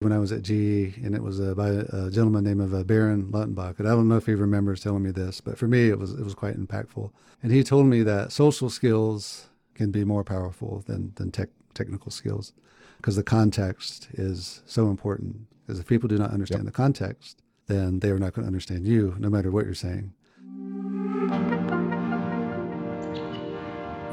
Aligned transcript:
when 0.00 0.12
I 0.12 0.18
was 0.18 0.32
at 0.32 0.42
GE, 0.42 0.96
and 1.04 1.14
it 1.14 1.22
was 1.22 1.40
uh, 1.40 1.54
by 1.54 1.68
a 1.68 2.10
gentleman 2.10 2.44
named 2.44 2.74
uh, 2.74 2.82
Baron 2.84 3.30
Luttenbach. 3.30 3.78
And 3.78 3.86
I 3.86 3.92
don't 3.92 4.08
know 4.08 4.16
if 4.16 4.26
he 4.26 4.32
remembers 4.32 4.82
telling 4.82 5.02
me 5.02 5.10
this, 5.10 5.42
but 5.42 5.58
for 5.58 5.68
me, 5.68 5.90
it 5.90 5.98
was 5.98 6.12
it 6.12 6.24
was 6.24 6.34
quite 6.34 6.56
impactful. 6.56 7.10
And 7.42 7.52
he 7.52 7.62
told 7.62 7.86
me 7.86 8.02
that 8.02 8.32
social 8.32 8.70
skills 8.70 9.48
can 9.74 9.90
be 9.90 10.04
more 10.04 10.24
powerful 10.24 10.82
than 10.86 11.12
than 11.16 11.30
tech, 11.30 11.50
technical 11.74 12.10
skills 12.10 12.54
because 12.96 13.16
the 13.16 13.22
context 13.22 14.08
is 14.14 14.62
so 14.66 14.88
important. 14.88 15.46
Because 15.66 15.78
if 15.78 15.86
people 15.86 16.08
do 16.08 16.18
not 16.18 16.30
understand 16.30 16.64
yep. 16.64 16.72
the 16.72 16.76
context, 16.76 17.42
then 17.66 18.00
they 18.00 18.10
are 18.10 18.18
not 18.18 18.32
going 18.32 18.44
to 18.44 18.48
understand 18.48 18.86
you, 18.86 19.14
no 19.18 19.28
matter 19.28 19.50
what 19.50 19.66
you're 19.66 19.74
saying. 19.74 20.12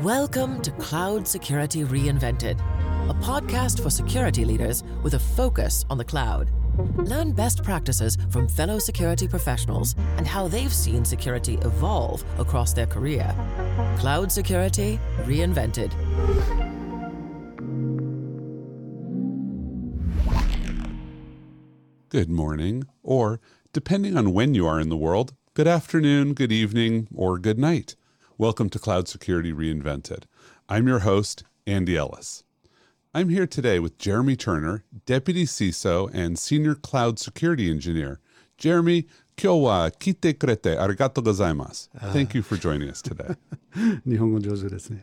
Welcome 0.02 0.62
to 0.62 0.70
Cloud 0.74 1.28
Security 1.28 1.84
Reinvented, 1.84 2.60
a 3.10 3.16
podcast 3.16 3.82
for 3.82 3.90
security 3.90 4.46
leaders 4.46 4.84
with 5.02 5.16
a 5.16 5.20
focus 5.20 5.86
on 5.90 5.98
the 5.98 6.06
cloud. 6.06 6.52
Learn 6.98 7.32
best 7.32 7.64
practices 7.64 8.16
from 8.30 8.48
fellow 8.48 8.78
security 8.78 9.28
professionals 9.28 9.96
and 10.18 10.28
how 10.28 10.48
they've 10.48 10.72
seen 10.72 11.04
security 11.04 11.56
evolve 11.64 12.24
across 12.40 12.74
their 12.74 12.86
career. 12.86 13.34
Cloud 13.98 14.32
Security 14.32 15.00
Reinvented. 15.24 15.92
Good 22.10 22.30
morning, 22.30 22.84
or 23.02 23.40
depending 23.74 24.16
on 24.16 24.32
when 24.32 24.54
you 24.54 24.68
are 24.68 24.80
in 24.80 24.90
the 24.90 24.96
world, 24.96 25.34
good 25.56 25.68
afternoon, 25.68 26.36
good 26.36 26.52
evening, 26.52 27.08
or 27.16 27.40
good 27.40 27.58
night. 27.58 27.96
Welcome 28.40 28.70
to 28.70 28.78
Cloud 28.78 29.08
Security 29.08 29.52
Reinvented. 29.52 30.26
I'm 30.70 30.88
your 30.88 31.00
host, 31.00 31.44
Andy 31.66 31.98
Ellis. 31.98 32.44
I'm 33.12 33.30
here 33.30 33.48
today 33.48 33.80
with 33.80 33.98
Jeremy 33.98 34.36
Turner, 34.36 34.84
Deputy 35.08 35.46
CISO 35.46 36.08
and 36.14 36.38
Senior 36.38 36.76
Cloud 36.76 37.18
Security 37.18 37.68
Engineer. 37.72 38.20
Jeremy, 38.56 39.08
kyo 39.38 39.56
wa 39.56 39.90
kite 39.90 40.38
kurete 40.38 40.78
arigato 40.78 41.24
gozaimasu. 41.24 41.88
Ah. 42.00 42.12
Thank 42.12 42.36
you 42.36 42.44
for 42.44 42.58
joining 42.58 42.90
us 42.90 43.02
today. 43.02 43.34
Nihongo 43.76 44.46
jose 44.46 44.68
desu 44.68 45.02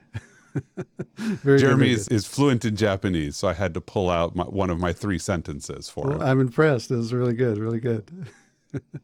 Jeremy 1.58 1.90
is, 1.90 2.06
is, 2.06 2.28
fluent 2.28 2.64
in 2.64 2.76
Japanese, 2.76 3.36
so 3.36 3.48
I 3.48 3.54
had 3.54 3.74
to 3.74 3.80
pull 3.80 4.10
out 4.10 4.36
my, 4.36 4.44
one 4.44 4.70
of 4.70 4.78
my 4.78 4.92
three 4.92 5.18
sentences 5.18 5.88
for 5.88 6.06
well, 6.06 6.20
him. 6.20 6.22
I'm 6.22 6.40
impressed. 6.40 6.92
It 6.92 6.96
was 6.96 7.12
really 7.12 7.34
good, 7.34 7.58
really 7.58 7.80
good. 7.80 8.08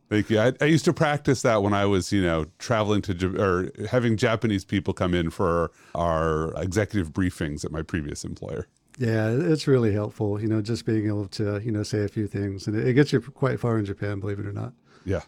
Thank 0.08 0.30
you. 0.30 0.40
I, 0.40 0.52
I, 0.60 0.64
used 0.64 0.84
to 0.86 0.92
practice 0.92 1.42
that 1.42 1.62
when 1.62 1.72
I 1.72 1.86
was, 1.86 2.12
you 2.12 2.22
know, 2.22 2.46
traveling 2.58 3.02
to 3.02 3.36
or 3.40 3.70
having 3.88 4.16
Japanese 4.16 4.64
people 4.64 4.94
come 4.94 5.14
in 5.14 5.30
for 5.30 5.70
our 5.94 6.52
executive 6.60 7.12
briefings 7.12 7.64
at 7.64 7.70
my 7.70 7.82
previous 7.82 8.24
employer. 8.24 8.66
Yeah, 8.98 9.30
it's 9.30 9.66
really 9.66 9.92
helpful, 9.92 10.40
you 10.40 10.46
know, 10.46 10.60
just 10.60 10.84
being 10.84 11.06
able 11.06 11.26
to, 11.28 11.60
you 11.60 11.70
know, 11.70 11.82
say 11.82 12.04
a 12.04 12.08
few 12.08 12.26
things. 12.26 12.66
And 12.66 12.76
it 12.76 12.94
gets 12.94 13.12
you 13.12 13.20
quite 13.20 13.60
far 13.60 13.78
in 13.78 13.84
Japan, 13.84 14.20
believe 14.20 14.38
it 14.38 14.46
or 14.46 14.52
not. 14.52 14.72
Yeah. 15.04 15.22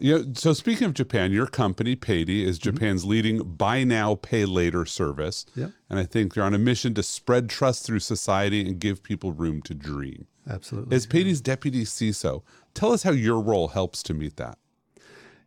You 0.00 0.18
know, 0.18 0.32
so 0.34 0.52
speaking 0.52 0.86
of 0.86 0.94
Japan, 0.94 1.30
your 1.32 1.46
company, 1.46 1.94
Paidy, 1.94 2.44
is 2.44 2.58
mm-hmm. 2.58 2.74
Japan's 2.74 3.02
mm-hmm. 3.02 3.10
leading 3.10 3.42
buy 3.44 3.84
now, 3.84 4.16
pay 4.16 4.44
later 4.44 4.86
service. 4.86 5.46
Yeah. 5.54 5.68
And 5.88 5.98
I 5.98 6.04
think 6.04 6.34
they're 6.34 6.42
on 6.42 6.54
a 6.54 6.58
mission 6.58 6.94
to 6.94 7.02
spread 7.02 7.48
trust 7.48 7.86
through 7.86 8.00
society 8.00 8.66
and 8.66 8.80
give 8.80 9.02
people 9.02 9.32
room 9.32 9.62
to 9.62 9.74
dream. 9.74 10.26
Absolutely. 10.48 10.96
As 10.96 11.06
Paidy's 11.06 11.40
deputy 11.40 11.84
CISO, 11.84 12.42
tell 12.74 12.92
us 12.92 13.02
how 13.02 13.12
your 13.12 13.40
role 13.40 13.68
helps 13.68 14.02
to 14.04 14.14
meet 14.14 14.36
that. 14.36 14.58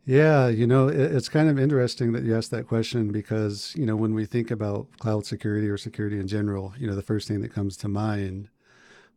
Yeah, 0.05 0.49
you 0.49 0.67
know, 0.67 0.87
it's 0.87 1.29
kind 1.29 1.49
of 1.49 1.57
interesting 1.57 2.11
that 2.13 2.23
you 2.23 2.37
asked 2.37 2.51
that 2.51 2.67
question 2.67 3.11
because, 3.11 3.73
you 3.75 3.87
know, 3.87 3.95
when 3.95 4.13
we 4.13 4.25
think 4.25 4.51
about 4.51 4.87
cloud 4.99 5.25
security 5.25 5.67
or 5.67 5.77
security 5.77 6.19
in 6.19 6.27
general, 6.27 6.73
you 6.77 6.85
know, 6.85 6.93
the 6.95 7.01
first 7.01 7.27
thing 7.27 7.41
that 7.41 7.51
comes 7.51 7.75
to 7.77 7.87
mind 7.87 8.49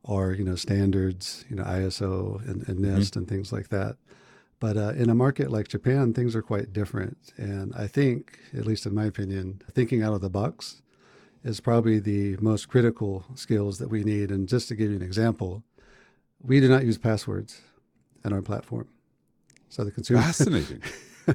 are, 0.06 0.32
you 0.32 0.44
know, 0.44 0.54
standards, 0.54 1.44
you 1.50 1.56
know, 1.56 1.64
ISO 1.64 2.42
and, 2.48 2.66
and 2.66 2.78
NIST 2.78 3.10
mm-hmm. 3.10 3.18
and 3.18 3.28
things 3.28 3.52
like 3.52 3.68
that. 3.68 3.96
But 4.60 4.78
uh, 4.78 4.92
in 4.96 5.10
a 5.10 5.14
market 5.14 5.50
like 5.50 5.68
Japan, 5.68 6.14
things 6.14 6.34
are 6.34 6.42
quite 6.42 6.72
different. 6.72 7.18
And 7.36 7.74
I 7.76 7.86
think, 7.86 8.38
at 8.56 8.64
least 8.64 8.86
in 8.86 8.94
my 8.94 9.04
opinion, 9.04 9.60
thinking 9.70 10.02
out 10.02 10.14
of 10.14 10.22
the 10.22 10.30
box 10.30 10.80
is 11.44 11.60
probably 11.60 11.98
the 11.98 12.38
most 12.38 12.68
critical 12.68 13.26
skills 13.34 13.78
that 13.78 13.90
we 13.90 14.04
need. 14.04 14.30
And 14.30 14.48
just 14.48 14.68
to 14.68 14.74
give 14.74 14.90
you 14.90 14.96
an 14.96 15.02
example, 15.02 15.62
we 16.42 16.60
do 16.60 16.68
not 16.68 16.86
use 16.86 16.96
passwords 16.96 17.60
on 18.24 18.32
our 18.32 18.42
platform. 18.42 18.88
So 19.68 19.84
the 19.84 19.90
consumer 19.90 20.22
fascinating. 20.22 20.82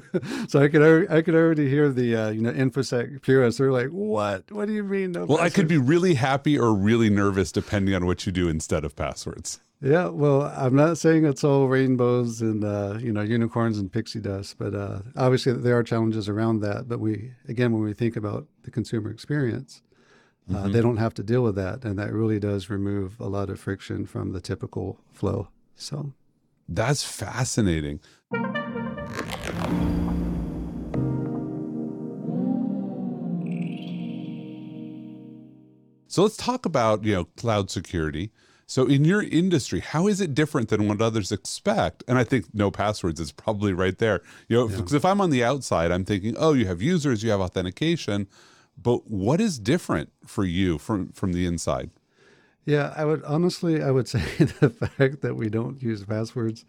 so 0.48 0.60
I 0.60 0.68
could 0.68 1.10
I 1.10 1.22
could 1.22 1.34
already 1.34 1.68
hear 1.68 1.88
the 1.90 2.16
uh, 2.16 2.30
you 2.30 2.42
know 2.42 2.52
infosec 2.52 3.22
purists. 3.22 3.58
They're 3.58 3.72
like, 3.72 3.88
"What? 3.88 4.50
What 4.50 4.66
do 4.66 4.74
you 4.74 4.82
mean?" 4.82 5.12
No 5.12 5.20
well, 5.20 5.38
passwords? 5.38 5.54
I 5.54 5.56
could 5.56 5.68
be 5.68 5.78
really 5.78 6.14
happy 6.14 6.58
or 6.58 6.74
really 6.74 7.10
nervous 7.10 7.52
depending 7.52 7.94
on 7.94 8.06
what 8.06 8.26
you 8.26 8.32
do 8.32 8.48
instead 8.48 8.84
of 8.84 8.96
passwords. 8.96 9.60
Yeah, 9.80 10.08
well, 10.08 10.52
I'm 10.56 10.74
not 10.74 10.98
saying 10.98 11.26
it's 11.26 11.44
all 11.44 11.68
rainbows 11.68 12.40
and 12.40 12.64
uh, 12.64 12.98
you 13.00 13.12
know 13.12 13.20
unicorns 13.20 13.78
and 13.78 13.92
pixie 13.92 14.20
dust, 14.20 14.56
but 14.58 14.74
uh, 14.74 15.00
obviously 15.16 15.52
there 15.52 15.76
are 15.76 15.82
challenges 15.82 16.28
around 16.28 16.60
that. 16.60 16.88
But 16.88 17.00
we 17.00 17.32
again, 17.48 17.72
when 17.72 17.82
we 17.82 17.92
think 17.92 18.16
about 18.16 18.46
the 18.62 18.70
consumer 18.70 19.10
experience, 19.10 19.82
uh, 20.50 20.54
mm-hmm. 20.54 20.72
they 20.72 20.80
don't 20.80 20.96
have 20.96 21.14
to 21.14 21.22
deal 21.22 21.42
with 21.42 21.54
that, 21.56 21.84
and 21.84 21.98
that 21.98 22.12
really 22.12 22.40
does 22.40 22.68
remove 22.68 23.20
a 23.20 23.28
lot 23.28 23.50
of 23.50 23.60
friction 23.60 24.06
from 24.06 24.32
the 24.32 24.40
typical 24.40 24.98
flow. 25.12 25.48
So 25.76 26.12
that's 26.68 27.04
fascinating. 27.04 28.00
So 36.06 36.22
let's 36.22 36.36
talk 36.36 36.64
about, 36.64 37.04
you 37.04 37.12
know, 37.12 37.24
cloud 37.36 37.70
security. 37.70 38.30
So 38.66 38.86
in 38.86 39.04
your 39.04 39.22
industry, 39.22 39.80
how 39.80 40.06
is 40.06 40.20
it 40.20 40.32
different 40.32 40.68
than 40.68 40.88
what 40.88 41.02
others 41.02 41.32
expect? 41.32 42.04
And 42.06 42.18
I 42.18 42.24
think 42.24 42.46
no 42.54 42.70
passwords 42.70 43.20
is 43.20 43.32
probably 43.32 43.72
right 43.72 43.98
there. 43.98 44.20
You 44.48 44.58
know, 44.58 44.68
because 44.68 44.92
yeah. 44.92 44.98
if 44.98 45.04
I'm 45.04 45.20
on 45.20 45.30
the 45.30 45.44
outside, 45.44 45.90
I'm 45.90 46.04
thinking, 46.04 46.36
oh, 46.38 46.52
you 46.52 46.66
have 46.66 46.80
users, 46.80 47.22
you 47.22 47.30
have 47.30 47.40
authentication, 47.40 48.28
but 48.80 49.10
what 49.10 49.40
is 49.40 49.58
different 49.58 50.12
for 50.24 50.44
you 50.44 50.78
from 50.78 51.08
from 51.12 51.32
the 51.32 51.46
inside? 51.46 51.90
Yeah, 52.66 52.94
I 52.96 53.04
would 53.04 53.22
honestly, 53.24 53.82
I 53.82 53.90
would 53.90 54.08
say 54.14 54.20
the 54.38 54.70
fact 54.70 55.22
that 55.22 55.34
we 55.34 55.48
don't 55.48 55.82
use 55.82 56.04
passwords 56.04 56.64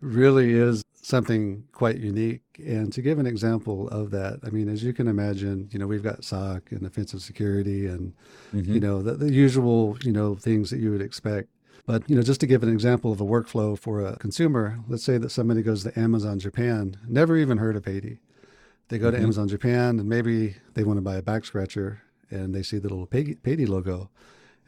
really 0.00 0.52
is 0.52 0.84
something 0.94 1.64
quite 1.72 1.98
unique. 1.98 2.42
And 2.58 2.92
to 2.92 3.00
give 3.00 3.18
an 3.18 3.26
example 3.26 3.88
of 3.88 4.10
that, 4.10 4.40
I 4.44 4.50
mean, 4.50 4.68
as 4.68 4.82
you 4.82 4.92
can 4.92 5.08
imagine, 5.08 5.68
you 5.72 5.78
know, 5.78 5.86
we've 5.86 6.02
got 6.02 6.24
SOC 6.24 6.72
and 6.72 6.84
offensive 6.84 7.22
security 7.22 7.86
and, 7.86 8.12
mm-hmm. 8.52 8.74
you 8.74 8.80
know, 8.80 9.00
the, 9.00 9.14
the 9.14 9.32
usual, 9.32 9.96
you 10.02 10.12
know, 10.12 10.34
things 10.34 10.70
that 10.70 10.80
you 10.80 10.90
would 10.90 11.00
expect. 11.00 11.48
But, 11.86 12.08
you 12.10 12.16
know, 12.16 12.22
just 12.22 12.40
to 12.40 12.46
give 12.46 12.62
an 12.62 12.68
example 12.68 13.10
of 13.10 13.20
a 13.22 13.24
workflow 13.24 13.78
for 13.78 14.04
a 14.04 14.16
consumer, 14.16 14.80
let's 14.88 15.04
say 15.04 15.16
that 15.16 15.30
somebody 15.30 15.62
goes 15.62 15.82
to 15.84 15.98
Amazon 15.98 16.38
Japan, 16.38 16.98
never 17.08 17.38
even 17.38 17.56
heard 17.56 17.76
of 17.76 17.84
Paidy. 17.84 18.18
They 18.88 18.98
go 18.98 19.06
mm-hmm. 19.06 19.16
to 19.16 19.22
Amazon 19.22 19.48
Japan 19.48 19.98
and 19.98 20.08
maybe 20.08 20.56
they 20.74 20.84
want 20.84 20.98
to 20.98 21.02
buy 21.02 21.16
a 21.16 21.22
back 21.22 21.46
scratcher 21.46 22.02
and 22.30 22.54
they 22.54 22.62
see 22.62 22.78
the 22.78 22.90
little 22.90 23.06
Paidy 23.06 23.66
logo 23.66 24.10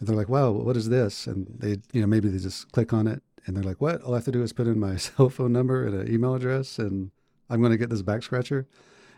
and 0.01 0.09
they're 0.09 0.17
like, 0.17 0.31
wow, 0.31 0.51
what 0.51 0.77
is 0.77 0.89
this? 0.89 1.27
And 1.27 1.47
they, 1.59 1.77
you 1.93 2.01
know, 2.01 2.07
maybe 2.07 2.29
they 2.29 2.39
just 2.39 2.73
click 2.73 2.93
on 2.93 3.07
it 3.07 3.23
and 3.47 3.55
they're 3.55 3.63
like, 3.63 3.81
what? 3.81 4.01
All 4.03 4.15
I 4.15 4.17
have 4.17 4.25
to 4.25 4.33
do 4.33 4.43
is 4.43 4.53
put 4.53 4.67
in 4.67 4.81
my 4.81 4.97
cell 4.97 5.29
phone 5.29 5.53
number 5.53 5.87
and 5.87 5.95
an 5.95 6.13
email 6.13 6.35
address 6.35 6.79
and 6.79 7.11
I'm 7.49 7.61
going 7.61 7.73
to 7.73 7.79
get 7.79 7.91
this 7.91 8.03
back 8.03 8.23
scratcher. 8.23 8.67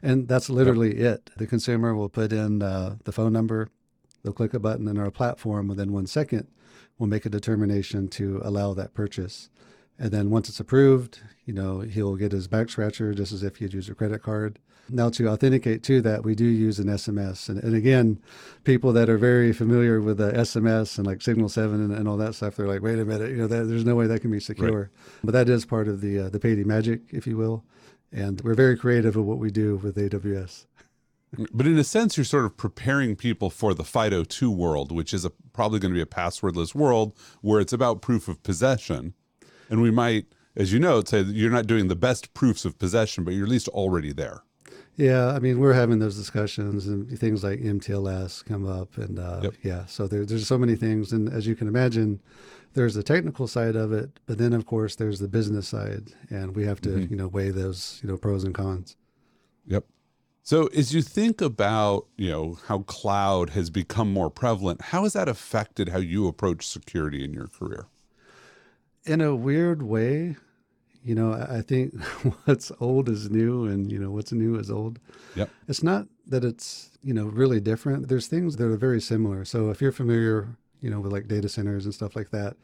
And 0.02 0.26
that's 0.26 0.50
literally 0.50 0.98
yep. 0.98 1.14
it. 1.14 1.30
The 1.36 1.46
consumer 1.46 1.94
will 1.94 2.08
put 2.08 2.32
in 2.32 2.60
uh, 2.60 2.96
the 3.04 3.12
phone 3.12 3.32
number, 3.32 3.68
they'll 4.22 4.32
click 4.32 4.52
a 4.52 4.58
button, 4.58 4.88
and 4.88 4.98
our 4.98 5.12
platform 5.12 5.68
within 5.68 5.92
one 5.92 6.06
second 6.06 6.48
will 6.98 7.06
make 7.06 7.24
a 7.24 7.30
determination 7.30 8.08
to 8.08 8.40
allow 8.42 8.74
that 8.74 8.94
purchase. 8.94 9.48
And 10.02 10.10
then 10.10 10.30
once 10.30 10.48
it's 10.48 10.58
approved, 10.58 11.20
you 11.44 11.54
know, 11.54 11.78
he'll 11.78 12.16
get 12.16 12.32
his 12.32 12.48
back 12.48 12.70
scratcher 12.70 13.14
just 13.14 13.32
as 13.32 13.44
if 13.44 13.58
he'd 13.58 13.72
use 13.72 13.88
a 13.88 13.94
credit 13.94 14.20
card. 14.20 14.58
Now, 14.88 15.10
to 15.10 15.28
authenticate 15.28 15.84
to 15.84 16.00
that, 16.02 16.24
we 16.24 16.34
do 16.34 16.44
use 16.44 16.80
an 16.80 16.88
SMS. 16.88 17.48
And, 17.48 17.62
and 17.62 17.76
again, 17.76 18.20
people 18.64 18.92
that 18.94 19.08
are 19.08 19.16
very 19.16 19.52
familiar 19.52 20.00
with 20.00 20.18
the 20.18 20.32
SMS 20.32 20.98
and 20.98 21.06
like 21.06 21.22
Signal 21.22 21.48
7 21.48 21.76
and, 21.76 21.94
and 21.94 22.08
all 22.08 22.16
that 22.16 22.34
stuff, 22.34 22.56
they're 22.56 22.66
like, 22.66 22.82
wait 22.82 22.98
a 22.98 23.04
minute, 23.04 23.30
you 23.30 23.36
know, 23.36 23.46
that, 23.46 23.68
there's 23.68 23.84
no 23.84 23.94
way 23.94 24.08
that 24.08 24.20
can 24.20 24.32
be 24.32 24.40
secure. 24.40 24.80
Right. 24.80 24.88
But 25.22 25.32
that 25.34 25.48
is 25.48 25.64
part 25.64 25.86
of 25.86 26.00
the, 26.00 26.18
uh, 26.18 26.28
the 26.30 26.40
Paidy 26.40 26.64
magic, 26.64 27.02
if 27.10 27.24
you 27.24 27.36
will. 27.36 27.64
And 28.10 28.40
we're 28.40 28.54
very 28.54 28.76
creative 28.76 29.14
in 29.14 29.24
what 29.24 29.38
we 29.38 29.52
do 29.52 29.76
with 29.76 29.96
AWS. 29.96 30.66
But 31.50 31.66
in 31.66 31.78
a 31.78 31.84
sense, 31.84 32.18
you're 32.18 32.24
sort 32.24 32.44
of 32.44 32.58
preparing 32.58 33.16
people 33.16 33.48
for 33.48 33.72
the 33.72 33.84
FIDO2 33.84 34.54
world, 34.54 34.92
which 34.92 35.14
is 35.14 35.24
a, 35.24 35.30
probably 35.54 35.78
going 35.78 35.94
to 35.94 35.96
be 35.96 36.02
a 36.02 36.04
passwordless 36.04 36.74
world 36.74 37.16
where 37.40 37.58
it's 37.58 37.72
about 37.72 38.02
proof 38.02 38.28
of 38.28 38.42
possession. 38.42 39.14
And 39.72 39.80
we 39.80 39.90
might, 39.90 40.26
as 40.54 40.70
you 40.70 40.78
know, 40.78 41.02
say 41.02 41.22
that 41.22 41.34
you're 41.34 41.50
not 41.50 41.66
doing 41.66 41.88
the 41.88 41.96
best 41.96 42.34
proofs 42.34 42.66
of 42.66 42.78
possession, 42.78 43.24
but 43.24 43.32
you're 43.32 43.46
at 43.46 43.50
least 43.50 43.68
already 43.68 44.12
there. 44.12 44.42
Yeah, 44.96 45.28
I 45.28 45.38
mean, 45.38 45.58
we're 45.58 45.72
having 45.72 45.98
those 45.98 46.14
discussions, 46.14 46.86
and 46.86 47.18
things 47.18 47.42
like 47.42 47.60
MTLS 47.60 48.44
come 48.44 48.68
up, 48.68 48.98
and 48.98 49.18
uh, 49.18 49.40
yep. 49.44 49.54
yeah, 49.62 49.86
so 49.86 50.06
there, 50.06 50.26
there's 50.26 50.46
so 50.46 50.58
many 50.58 50.76
things, 50.76 51.12
and 51.12 51.32
as 51.32 51.46
you 51.46 51.56
can 51.56 51.68
imagine, 51.68 52.20
there's 52.74 52.92
the 52.92 53.02
technical 53.02 53.46
side 53.46 53.74
of 53.74 53.94
it, 53.94 54.20
but 54.26 54.36
then 54.36 54.52
of 54.52 54.66
course 54.66 54.96
there's 54.96 55.18
the 55.18 55.28
business 55.28 55.68
side, 55.68 56.12
and 56.28 56.54
we 56.54 56.66
have 56.66 56.82
to 56.82 56.90
mm-hmm. 56.90 57.10
you 57.10 57.16
know 57.16 57.28
weigh 57.28 57.50
those 57.50 58.00
you 58.02 58.08
know 58.10 58.18
pros 58.18 58.44
and 58.44 58.54
cons. 58.54 58.96
Yep. 59.66 59.86
So 60.42 60.66
as 60.68 60.92
you 60.92 61.00
think 61.00 61.40
about 61.40 62.06
you 62.18 62.30
know 62.30 62.58
how 62.66 62.80
cloud 62.80 63.50
has 63.50 63.70
become 63.70 64.12
more 64.12 64.28
prevalent, 64.28 64.82
how 64.82 65.04
has 65.04 65.14
that 65.14 65.28
affected 65.28 65.88
how 65.88 65.98
you 65.98 66.28
approach 66.28 66.66
security 66.66 67.24
in 67.24 67.32
your 67.32 67.46
career? 67.46 67.86
In 69.04 69.20
a 69.20 69.34
weird 69.34 69.82
way, 69.82 70.36
you 71.04 71.14
know, 71.14 71.32
I 71.32 71.62
think 71.62 72.00
what's 72.44 72.70
old 72.80 73.08
is 73.08 73.30
new 73.30 73.66
and, 73.66 73.90
you 73.90 73.98
know, 73.98 74.10
what's 74.10 74.32
new 74.32 74.56
is 74.56 74.70
old. 74.70 74.98
Yep. 75.34 75.50
It's 75.68 75.82
not 75.82 76.06
that 76.26 76.44
it's, 76.44 76.90
you 77.02 77.12
know, 77.12 77.26
really 77.26 77.60
different. 77.60 78.08
There's 78.08 78.28
things 78.28 78.56
that 78.56 78.66
are 78.66 78.76
very 78.76 79.00
similar. 79.00 79.44
So 79.44 79.70
if 79.70 79.80
you're 79.80 79.92
familiar, 79.92 80.56
you 80.80 80.90
know, 80.90 81.00
with 81.00 81.12
like 81.12 81.28
data 81.28 81.48
centers 81.48 81.84
and 81.84 81.94
stuff 81.94 82.14
like 82.14 82.30
that, 82.30 82.56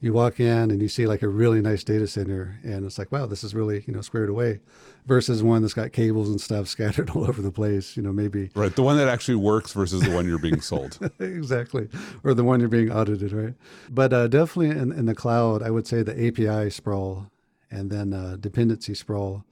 you 0.00 0.12
walk 0.12 0.38
in 0.38 0.70
and 0.70 0.80
you 0.80 0.88
see 0.88 1.06
like 1.06 1.22
a 1.22 1.28
really 1.28 1.60
nice 1.60 1.82
data 1.82 2.06
center 2.06 2.60
and 2.62 2.86
it's 2.86 2.98
like, 2.98 3.10
wow, 3.10 3.26
this 3.26 3.42
is 3.42 3.54
really, 3.54 3.82
you 3.86 3.92
know, 3.92 4.00
squared 4.00 4.28
away 4.28 4.60
versus 5.06 5.42
one 5.42 5.62
that's 5.62 5.74
got 5.74 5.92
cables 5.92 6.28
and 6.28 6.40
stuff 6.40 6.68
scattered 6.76 7.10
all 7.10 7.24
over 7.24 7.42
the 7.42 7.50
place, 7.50 7.96
you 7.96 8.02
know, 8.02 8.12
maybe 8.12 8.50
Right. 8.54 8.74
The 8.74 8.82
one 8.82 8.96
that 8.98 9.08
actually 9.08 9.36
works 9.36 9.72
versus 9.72 10.02
the 10.02 10.10
one 10.10 10.26
you're 10.26 10.38
being 10.38 10.60
sold. 10.60 10.98
exactly. 11.18 11.88
Or 12.22 12.34
the 12.34 12.44
one 12.44 12.60
you're 12.60 12.68
being 12.68 12.92
audited, 12.92 13.32
right? 13.32 13.54
But 13.90 14.12
uh, 14.12 14.28
definitely 14.28 14.78
in, 14.78 14.92
in 14.92 15.06
the 15.06 15.14
cloud, 15.14 15.62
I 15.62 15.70
would 15.70 15.86
say 15.86 16.02
the 16.02 16.28
API 16.28 16.70
sprawl 16.70 17.30
and 17.70 17.90
then 17.90 18.12
uh, 18.12 18.36
dependency 18.38 18.94
sprawl 18.94 19.44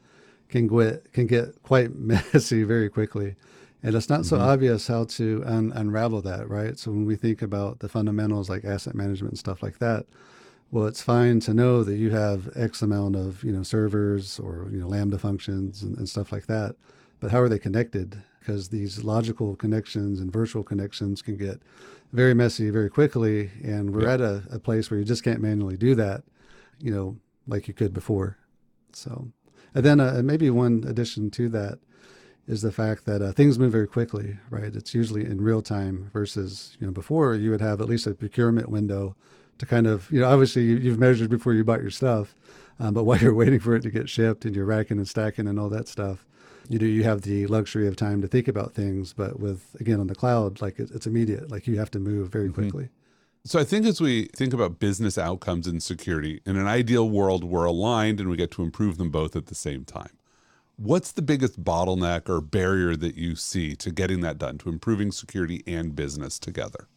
can 0.48 0.68
get 0.68 1.12
can 1.12 1.26
get 1.26 1.62
quite 1.62 1.94
messy 1.96 2.62
very 2.62 2.88
quickly, 2.88 3.34
and 3.82 3.94
it's 3.94 4.08
not 4.08 4.24
so 4.24 4.38
obvious 4.38 4.86
how 4.86 5.04
to 5.04 5.42
un- 5.44 5.72
unravel 5.74 6.22
that, 6.22 6.48
right? 6.48 6.78
So 6.78 6.90
when 6.90 7.04
we 7.04 7.16
think 7.16 7.42
about 7.42 7.80
the 7.80 7.88
fundamentals 7.88 8.48
like 8.48 8.64
asset 8.64 8.94
management 8.94 9.32
and 9.32 9.38
stuff 9.38 9.62
like 9.62 9.78
that, 9.78 10.06
well, 10.70 10.86
it's 10.86 11.02
fine 11.02 11.40
to 11.40 11.54
know 11.54 11.84
that 11.84 11.96
you 11.96 12.10
have 12.10 12.50
X 12.56 12.82
amount 12.82 13.16
of 13.16 13.44
you 13.44 13.52
know 13.52 13.62
servers 13.62 14.38
or 14.38 14.68
you 14.70 14.78
know 14.78 14.88
Lambda 14.88 15.18
functions 15.18 15.82
and, 15.82 15.96
and 15.96 16.08
stuff 16.08 16.32
like 16.32 16.46
that, 16.46 16.76
but 17.20 17.30
how 17.30 17.40
are 17.40 17.48
they 17.48 17.58
connected? 17.58 18.22
Because 18.40 18.68
these 18.68 19.02
logical 19.02 19.56
connections 19.56 20.20
and 20.20 20.32
virtual 20.32 20.62
connections 20.62 21.22
can 21.22 21.36
get 21.36 21.60
very 22.12 22.34
messy 22.34 22.70
very 22.70 22.90
quickly, 22.90 23.50
and 23.62 23.94
we're 23.94 24.08
at 24.08 24.20
a, 24.20 24.42
a 24.50 24.58
place 24.58 24.90
where 24.90 24.98
you 24.98 25.04
just 25.04 25.24
can't 25.24 25.40
manually 25.40 25.76
do 25.76 25.94
that, 25.96 26.22
you 26.78 26.92
know, 26.92 27.16
like 27.48 27.66
you 27.68 27.74
could 27.74 27.92
before. 27.92 28.38
So, 28.92 29.28
and 29.74 29.84
then 29.84 30.00
uh, 30.00 30.22
maybe 30.24 30.48
one 30.50 30.84
addition 30.86 31.30
to 31.32 31.48
that 31.50 31.78
is 32.46 32.62
the 32.62 32.72
fact 32.72 33.04
that 33.06 33.20
uh, 33.20 33.32
things 33.32 33.58
move 33.58 33.72
very 33.72 33.88
quickly, 33.88 34.38
right? 34.50 34.74
It's 34.74 34.94
usually 34.94 35.24
in 35.24 35.40
real 35.40 35.62
time 35.62 36.10
versus, 36.12 36.76
you 36.80 36.86
know, 36.86 36.92
before 36.92 37.34
you 37.34 37.50
would 37.50 37.60
have 37.60 37.80
at 37.80 37.88
least 37.88 38.06
a 38.06 38.14
procurement 38.14 38.68
window 38.68 39.16
to 39.58 39.66
kind 39.66 39.86
of, 39.86 40.10
you 40.10 40.20
know, 40.20 40.28
obviously 40.28 40.62
you, 40.62 40.76
you've 40.76 40.98
measured 40.98 41.30
before 41.30 41.54
you 41.54 41.64
bought 41.64 41.80
your 41.82 41.90
stuff, 41.90 42.34
um, 42.78 42.94
but 42.94 43.04
while 43.04 43.18
you're 43.22 43.34
waiting 43.34 43.60
for 43.60 43.74
it 43.74 43.82
to 43.82 43.90
get 43.90 44.08
shipped 44.08 44.44
and 44.44 44.54
you're 44.54 44.64
racking 44.64 44.98
and 44.98 45.08
stacking 45.08 45.46
and 45.46 45.58
all 45.58 45.68
that 45.68 45.88
stuff, 45.88 46.24
you 46.68 46.78
do 46.78 46.86
you 46.86 47.04
have 47.04 47.22
the 47.22 47.46
luxury 47.46 47.86
of 47.86 47.96
time 47.96 48.20
to 48.22 48.28
think 48.28 48.48
about 48.48 48.72
things. 48.72 49.12
But 49.12 49.38
with 49.38 49.76
again 49.78 50.00
on 50.00 50.08
the 50.08 50.14
cloud, 50.14 50.60
like 50.60 50.78
it, 50.78 50.90
it's 50.92 51.06
immediate, 51.06 51.50
like 51.50 51.66
you 51.66 51.78
have 51.78 51.90
to 51.92 52.00
move 52.00 52.30
very 52.30 52.50
quickly. 52.50 52.88
So 53.44 53.60
I 53.60 53.64
think 53.64 53.86
as 53.86 54.00
we 54.00 54.24
think 54.34 54.52
about 54.52 54.80
business 54.80 55.16
outcomes 55.16 55.68
in 55.68 55.78
security, 55.78 56.40
in 56.44 56.56
an 56.56 56.66
ideal 56.66 57.08
world, 57.08 57.44
we're 57.44 57.64
aligned 57.64 58.18
and 58.18 58.28
we 58.28 58.36
get 58.36 58.50
to 58.52 58.62
improve 58.62 58.98
them 58.98 59.10
both 59.10 59.36
at 59.36 59.46
the 59.46 59.54
same 59.54 59.84
time. 59.84 60.18
What's 60.74 61.12
the 61.12 61.22
biggest 61.22 61.62
bottleneck 61.62 62.28
or 62.28 62.40
barrier 62.40 62.96
that 62.96 63.14
you 63.14 63.36
see 63.36 63.76
to 63.76 63.92
getting 63.92 64.20
that 64.22 64.38
done, 64.38 64.58
to 64.58 64.68
improving 64.68 65.12
security 65.12 65.62
and 65.64 65.94
business 65.94 66.40
together? 66.40 66.88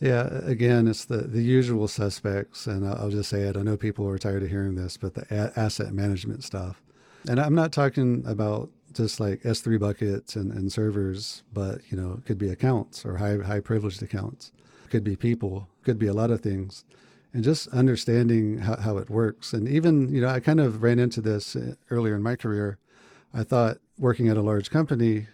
Yeah, 0.00 0.28
again, 0.44 0.88
it's 0.88 1.04
the, 1.04 1.18
the 1.18 1.42
usual 1.42 1.88
suspects, 1.88 2.66
and 2.66 2.86
I'll 2.86 3.10
just 3.10 3.30
say 3.30 3.42
it. 3.42 3.56
I 3.56 3.62
know 3.62 3.76
people 3.76 4.08
are 4.08 4.18
tired 4.18 4.42
of 4.42 4.50
hearing 4.50 4.74
this, 4.74 4.96
but 4.96 5.14
the 5.14 5.24
a- 5.30 5.58
asset 5.58 5.92
management 5.92 6.44
stuff. 6.44 6.82
And 7.28 7.40
I'm 7.40 7.54
not 7.54 7.72
talking 7.72 8.22
about 8.26 8.70
just 8.92 9.18
like 9.18 9.42
S3 9.42 9.78
buckets 9.78 10.36
and, 10.36 10.52
and 10.52 10.70
servers, 10.70 11.42
but 11.52 11.80
you 11.90 11.96
know, 11.96 12.14
it 12.18 12.26
could 12.26 12.38
be 12.38 12.48
accounts 12.48 13.04
or 13.04 13.16
high 13.16 13.38
high 13.38 13.60
privileged 13.60 14.02
accounts. 14.02 14.52
Could 14.90 15.04
be 15.04 15.16
people, 15.16 15.68
could 15.82 15.98
be 15.98 16.06
a 16.06 16.12
lot 16.12 16.30
of 16.30 16.40
things. 16.40 16.84
And 17.32 17.42
just 17.42 17.66
understanding 17.68 18.58
how, 18.58 18.76
how 18.76 18.96
it 18.98 19.10
works. 19.10 19.52
And 19.52 19.68
even, 19.68 20.14
you 20.14 20.20
know, 20.20 20.28
I 20.28 20.38
kind 20.38 20.60
of 20.60 20.82
ran 20.84 21.00
into 21.00 21.20
this 21.20 21.56
uh, 21.56 21.74
earlier 21.90 22.14
in 22.14 22.22
my 22.22 22.36
career. 22.36 22.78
I 23.32 23.42
thought 23.42 23.78
working 23.98 24.28
at 24.28 24.36
a 24.36 24.42
large 24.42 24.70
company, 24.70 25.26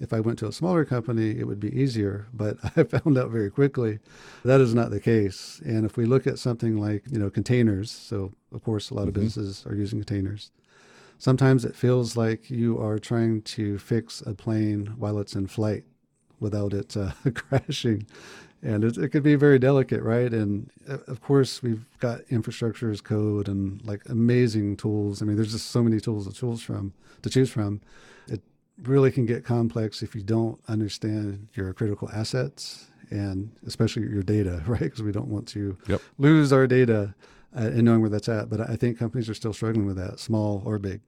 if 0.00 0.12
I 0.14 0.20
went 0.20 0.38
to 0.40 0.48
a 0.48 0.52
smaller 0.52 0.84
company, 0.84 1.38
it 1.38 1.46
would 1.46 1.60
be 1.60 1.78
easier. 1.78 2.26
But 2.32 2.56
I 2.76 2.84
found 2.84 3.16
out 3.18 3.30
very 3.30 3.50
quickly 3.50 4.00
that 4.44 4.60
is 4.60 4.74
not 4.74 4.90
the 4.90 5.00
case. 5.00 5.60
And 5.64 5.84
if 5.84 5.96
we 5.96 6.06
look 6.06 6.26
at 6.26 6.38
something 6.38 6.78
like, 6.78 7.04
you 7.10 7.18
know, 7.18 7.30
containers, 7.30 7.90
so 7.90 8.32
of 8.52 8.64
course, 8.64 8.90
a 8.90 8.94
lot 8.94 9.08
of 9.08 9.14
businesses 9.14 9.64
are 9.66 9.74
using 9.74 10.00
containers. 10.00 10.50
Sometimes 11.18 11.66
it 11.66 11.76
feels 11.76 12.16
like 12.16 12.50
you 12.50 12.80
are 12.80 12.98
trying 12.98 13.42
to 13.42 13.78
fix 13.78 14.22
a 14.22 14.34
plane 14.34 14.94
while 14.96 15.18
it's 15.18 15.34
in 15.34 15.46
flight 15.46 15.84
without 16.40 16.72
it 16.72 16.96
uh, 16.96 17.12
crashing. 17.34 18.06
And 18.62 18.84
it, 18.84 18.96
it 18.96 19.08
could 19.10 19.22
be 19.22 19.34
very 19.34 19.58
delicate, 19.58 20.02
right? 20.02 20.32
And 20.32 20.70
uh, 20.88 20.98
of 21.06 21.20
course, 21.20 21.62
we've 21.62 21.84
got 21.98 22.20
infrastructure 22.30 22.90
as 22.90 23.02
code 23.02 23.48
and 23.48 23.84
like 23.84 24.02
amazing 24.08 24.78
tools. 24.78 25.20
I 25.20 25.26
mean, 25.26 25.36
there's 25.36 25.52
just 25.52 25.70
so 25.70 25.82
many 25.82 26.00
tools 26.00 26.26
to 26.26 26.32
choose 26.32 26.62
from. 26.62 26.94
To 27.22 27.28
choose 27.28 27.50
from, 27.50 27.82
really 28.82 29.10
can 29.10 29.26
get 29.26 29.44
complex 29.44 30.02
if 30.02 30.14
you 30.14 30.22
don't 30.22 30.60
understand 30.68 31.48
your 31.54 31.72
critical 31.72 32.08
assets 32.12 32.86
and 33.10 33.50
especially 33.66 34.02
your 34.02 34.22
data, 34.22 34.62
right? 34.66 34.80
Because 34.80 35.02
we 35.02 35.12
don't 35.12 35.28
want 35.28 35.46
to 35.48 35.76
Yep. 35.88 36.00
lose 36.18 36.52
our 36.52 36.66
data 36.66 37.14
uh, 37.56 37.60
and 37.60 37.82
knowing 37.82 38.00
where 38.00 38.10
that's 38.10 38.28
at. 38.28 38.48
But 38.48 38.60
I 38.60 38.76
think 38.76 38.98
companies 38.98 39.28
are 39.28 39.34
still 39.34 39.52
struggling 39.52 39.86
with 39.86 39.96
that, 39.96 40.20
small 40.20 40.62
or 40.64 40.78
big. 40.78 41.00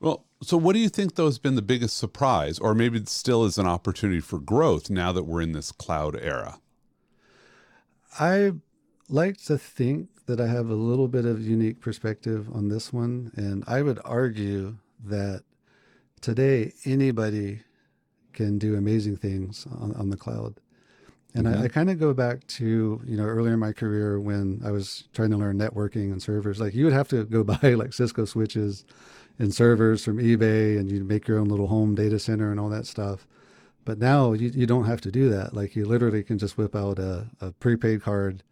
Well, 0.00 0.26
so 0.42 0.56
what 0.56 0.74
do 0.74 0.78
you 0.80 0.88
think 0.88 1.14
though 1.14 1.26
has 1.26 1.38
been 1.38 1.54
the 1.54 1.62
biggest 1.62 1.96
surprise, 1.96 2.58
or 2.58 2.74
maybe 2.74 2.98
it 2.98 3.08
still 3.08 3.44
is 3.44 3.56
an 3.58 3.66
opportunity 3.66 4.20
for 4.20 4.38
growth 4.38 4.90
now 4.90 5.12
that 5.12 5.24
we're 5.24 5.40
in 5.40 5.52
this 5.52 5.72
cloud 5.72 6.16
era? 6.20 6.58
I 8.20 8.52
like 9.08 9.38
to 9.46 9.58
think 9.58 10.08
that 10.26 10.40
I 10.40 10.46
have 10.46 10.68
a 10.70 10.74
little 10.74 11.08
bit 11.08 11.24
of 11.24 11.40
unique 11.40 11.80
perspective 11.80 12.48
on 12.54 12.68
this 12.68 12.92
one, 12.92 13.32
and 13.34 13.64
I 13.66 13.82
would 13.82 13.98
argue 14.04 14.76
that 15.04 15.42
today 16.24 16.72
anybody 16.86 17.60
can 18.32 18.58
do 18.58 18.76
amazing 18.76 19.14
things 19.14 19.66
on, 19.78 19.94
on 19.94 20.08
the 20.08 20.16
cloud. 20.16 20.54
And 21.34 21.46
I, 21.46 21.64
I 21.64 21.68
kind 21.68 21.90
of 21.90 21.98
go 21.98 22.14
back 22.14 22.46
to 22.58 23.02
you 23.04 23.16
know 23.16 23.24
earlier 23.24 23.54
in 23.54 23.58
my 23.58 23.72
career 23.72 24.18
when 24.18 24.62
I 24.64 24.70
was 24.70 25.04
trying 25.12 25.30
to 25.30 25.36
learn 25.36 25.58
networking 25.58 26.12
and 26.12 26.22
servers. 26.22 26.60
Like 26.60 26.74
you 26.74 26.84
would 26.84 26.94
have 26.94 27.08
to 27.08 27.24
go 27.24 27.44
buy 27.54 27.74
like 27.74 27.92
Cisco 27.92 28.24
switches 28.24 28.84
and 29.38 29.52
servers 29.52 30.02
from 30.04 30.18
eBay, 30.18 30.78
and 30.78 30.90
you'd 30.90 31.06
make 31.06 31.28
your 31.28 31.38
own 31.38 31.48
little 31.48 31.66
home 31.66 31.94
data 31.94 32.18
center 32.18 32.50
and 32.50 32.58
all 32.58 32.70
that 32.70 32.86
stuff. 32.86 33.26
But 33.84 33.98
now 33.98 34.32
you, 34.32 34.48
you 34.48 34.66
don't 34.66 34.84
have 34.86 35.02
to 35.02 35.10
do 35.10 35.28
that. 35.28 35.52
Like 35.54 35.76
you 35.76 35.84
literally 35.84 36.22
can 36.22 36.38
just 36.38 36.56
whip 36.56 36.74
out 36.74 36.98
a, 36.98 37.26
a 37.40 37.50
prepaid 37.52 38.00
card, 38.00 38.42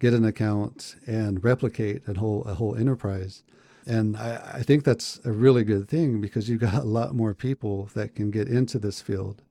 get 0.00 0.12
an 0.12 0.24
account, 0.24 0.96
and 1.06 1.42
replicate 1.42 2.02
a 2.08 2.18
whole 2.18 2.42
a 2.44 2.54
whole 2.54 2.74
enterprise. 2.76 3.42
And 3.86 4.16
I, 4.16 4.52
I 4.54 4.62
think 4.62 4.84
that's 4.84 5.20
a 5.24 5.32
really 5.32 5.64
good 5.64 5.88
thing 5.88 6.20
because 6.20 6.48
you've 6.48 6.60
got 6.60 6.74
a 6.74 6.86
lot 6.86 7.14
more 7.14 7.34
people 7.34 7.90
that 7.94 8.14
can 8.14 8.30
get 8.30 8.48
into 8.48 8.78
this 8.78 9.00
field 9.00 9.42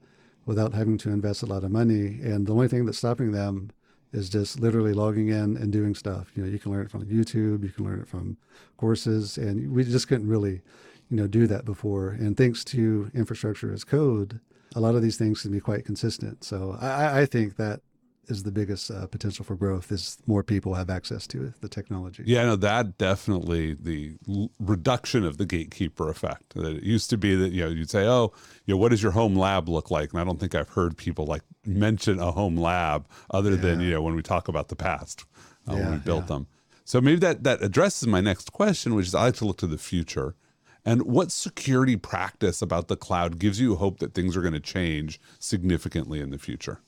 without 0.46 0.74
having 0.74 0.98
to 1.00 1.10
invest 1.10 1.44
a 1.44 1.46
lot 1.46 1.64
of 1.64 1.72
money. 1.72 2.20
And 2.22 2.48
the 2.48 2.54
only 2.54 2.68
thing 2.68 2.86
that's 2.86 2.98
stopping 2.98 3.32
them 3.32 3.72
is 4.14 4.30
just 4.30 4.60
literally 4.60 4.94
logging 4.94 5.30
in 5.30 5.56
and 5.58 5.72
doing 5.72 5.96
stuff. 5.96 6.32
You 6.36 6.44
know, 6.44 6.50
you 6.50 6.60
can 6.60 6.72
learn 6.72 6.86
it 6.86 6.92
from 6.92 7.06
YouTube, 7.06 7.64
you 7.64 7.70
can 7.70 7.86
learn 7.86 8.02
it 8.02 8.08
from 8.08 8.38
courses, 8.78 9.38
and 9.38 9.72
we 9.72 9.84
just 9.84 10.08
couldn't 10.08 10.28
really, 10.28 10.62
you 11.10 11.18
know, 11.18 11.28
do 11.28 11.48
that 11.48 11.66
before. 11.66 12.10
And 12.10 12.36
thanks 12.36 12.64
to 12.66 13.10
infrastructure 13.14 13.74
as 13.74 13.84
code, 13.84 14.40
a 14.76 14.80
lot 14.80 14.96
of 14.96 15.02
these 15.02 15.18
things 15.18 15.42
can 15.42 15.52
be 15.52 15.60
quite 15.60 15.86
consistent. 15.86 16.44
So 16.44 16.78
I, 16.80 17.22
I 17.22 17.26
think 17.26 17.56
that 17.58 17.82
is 18.28 18.44
the 18.44 18.52
biggest 18.52 18.92
uh, 18.92 19.08
potential 19.08 19.44
for 19.44 19.56
growth 19.56 19.92
is 19.92 20.18
more 20.28 20.44
people 20.44 20.76
have 20.76 20.90
access 20.90 21.28
to 21.28 21.54
the 21.62 21.70
technology. 21.70 22.24
Yeah, 22.26 22.46
no, 22.46 22.56
that 22.58 22.98
definitely 22.98 23.74
the 23.74 24.16
l- 24.30 24.52
reduction 24.60 25.26
of 25.26 25.38
the 25.38 25.46
gatekeeper 25.46 26.10
effect. 26.10 26.54
That 26.56 26.78
it 26.78 26.84
used 26.84 27.10
to 27.10 27.18
be 27.18 27.36
that 27.36 27.52
you 27.52 27.64
know 27.64 27.70
you'd 27.70 27.90
say, 27.90 28.06
oh, 28.06 28.32
you 28.66 28.74
know, 28.74 28.78
what 28.78 28.90
does 28.90 29.02
your 29.02 29.12
home 29.12 29.36
lab 29.36 29.68
look 29.68 29.92
like? 29.92 30.12
And 30.12 30.22
I 30.22 30.24
don't 30.24 30.40
think 30.40 30.56
I've 30.56 30.70
heard 30.70 30.98
people 30.98 31.26
like 31.26 31.44
mention 31.66 32.20
a 32.20 32.32
home 32.32 32.58
lab 32.58 33.08
other 33.32 33.56
than 33.56 33.82
you 33.82 33.92
know 33.92 34.02
when 34.02 34.16
we 34.16 34.22
talk 34.22 34.48
about 34.48 34.70
the 34.70 34.76
past 34.76 35.26
uh, 35.68 35.76
when 35.76 35.92
we 35.92 35.98
built 35.98 36.24
yeah. 36.24 36.36
them. 36.36 36.48
So 36.86 37.02
maybe 37.02 37.20
that 37.20 37.44
that 37.44 37.62
addresses 37.64 38.08
my 38.08 38.22
next 38.22 38.52
question, 38.52 38.96
which 38.96 39.08
is 39.08 39.16
I 39.16 39.26
like 39.26 39.36
to 39.36 39.46
look 39.46 39.58
to 39.58 39.68
the 39.68 39.78
future. 39.78 40.36
And 40.84 41.04
what 41.04 41.32
security 41.32 41.96
practice 41.96 42.60
about 42.60 42.88
the 42.88 42.96
cloud 42.96 43.38
gives 43.38 43.60
you 43.60 43.76
hope 43.76 44.00
that 44.00 44.16
things 44.16 44.36
are 44.36 44.42
going 44.42 44.56
to 44.56 44.60
change 44.60 45.22
significantly 45.38 46.20
in 46.20 46.32
the 46.32 46.40
future 46.40 46.82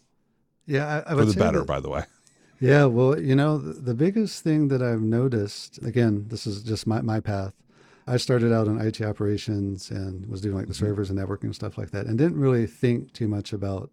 Yeah, 0.65 1.03
I, 1.05 1.11
I 1.11 1.15
for 1.15 1.25
the 1.25 1.33
better, 1.33 1.59
that- 1.59 1.67
by 1.67 1.79
the 1.79 1.89
way? 1.89 2.03
Yeah, 2.59 2.85
well, 2.85 3.19
you 3.19 3.35
know, 3.35 3.57
the, 3.57 3.73
the 3.73 3.93
biggest 3.93 4.41
thing 4.41 4.69
that 4.69 4.81
I've 4.81 5.01
noticed, 5.01 5.79
again, 5.83 6.27
this 6.29 6.47
is 6.47 6.63
just 6.63 6.87
my, 6.87 7.01
my 7.01 7.19
path. 7.19 7.53
I 8.07 8.15
started 8.15 8.53
out 8.53 8.67
in 8.67 8.79
IT 8.79 9.01
operations 9.01 9.91
and 9.91 10.25
was 10.29 10.39
doing 10.39 10.55
like 10.55 10.67
the 10.67 10.73
servers 10.73 11.09
and 11.09 11.19
networking 11.19 11.45
and 11.45 11.55
stuff 11.55 11.77
like 11.77 11.91
that, 11.91 12.05
and 12.05 12.17
didn't 12.17 12.39
really 12.39 12.65
think 12.65 13.11
too 13.11 13.27
much 13.27 13.51
about 13.51 13.91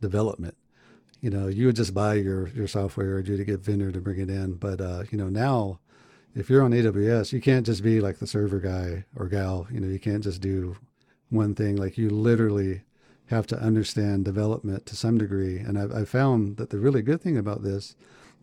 development. 0.00 0.56
You 1.20 1.30
know, 1.30 1.46
you 1.46 1.66
would 1.66 1.76
just 1.76 1.94
buy 1.94 2.14
your 2.14 2.48
your 2.48 2.66
software 2.66 3.16
or 3.16 3.20
you 3.20 3.36
to 3.36 3.44
get 3.44 3.60
vendor 3.60 3.92
to 3.92 4.00
bring 4.00 4.18
it 4.18 4.30
in. 4.30 4.54
But 4.54 4.80
uh, 4.80 5.04
you 5.12 5.18
know, 5.18 5.28
now 5.28 5.78
if 6.34 6.48
you're 6.50 6.62
on 6.62 6.72
AWS, 6.72 7.32
you 7.32 7.40
can't 7.40 7.66
just 7.66 7.84
be 7.84 8.00
like 8.00 8.18
the 8.18 8.26
server 8.26 8.58
guy 8.58 9.04
or 9.14 9.28
gal. 9.28 9.68
You 9.70 9.78
know, 9.80 9.88
you 9.88 9.98
can't 10.00 10.24
just 10.24 10.40
do 10.40 10.76
one 11.30 11.54
thing. 11.54 11.76
Like 11.76 11.98
you 11.98 12.10
literally 12.10 12.82
have 13.28 13.46
to 13.48 13.58
understand 13.58 14.24
development 14.24 14.86
to 14.86 14.96
some 14.96 15.18
degree. 15.18 15.58
And 15.58 15.78
I've, 15.78 15.92
I've 15.94 16.08
found 16.08 16.56
that 16.56 16.70
the 16.70 16.78
really 16.78 17.02
good 17.02 17.20
thing 17.20 17.36
about 17.36 17.62
this 17.62 17.94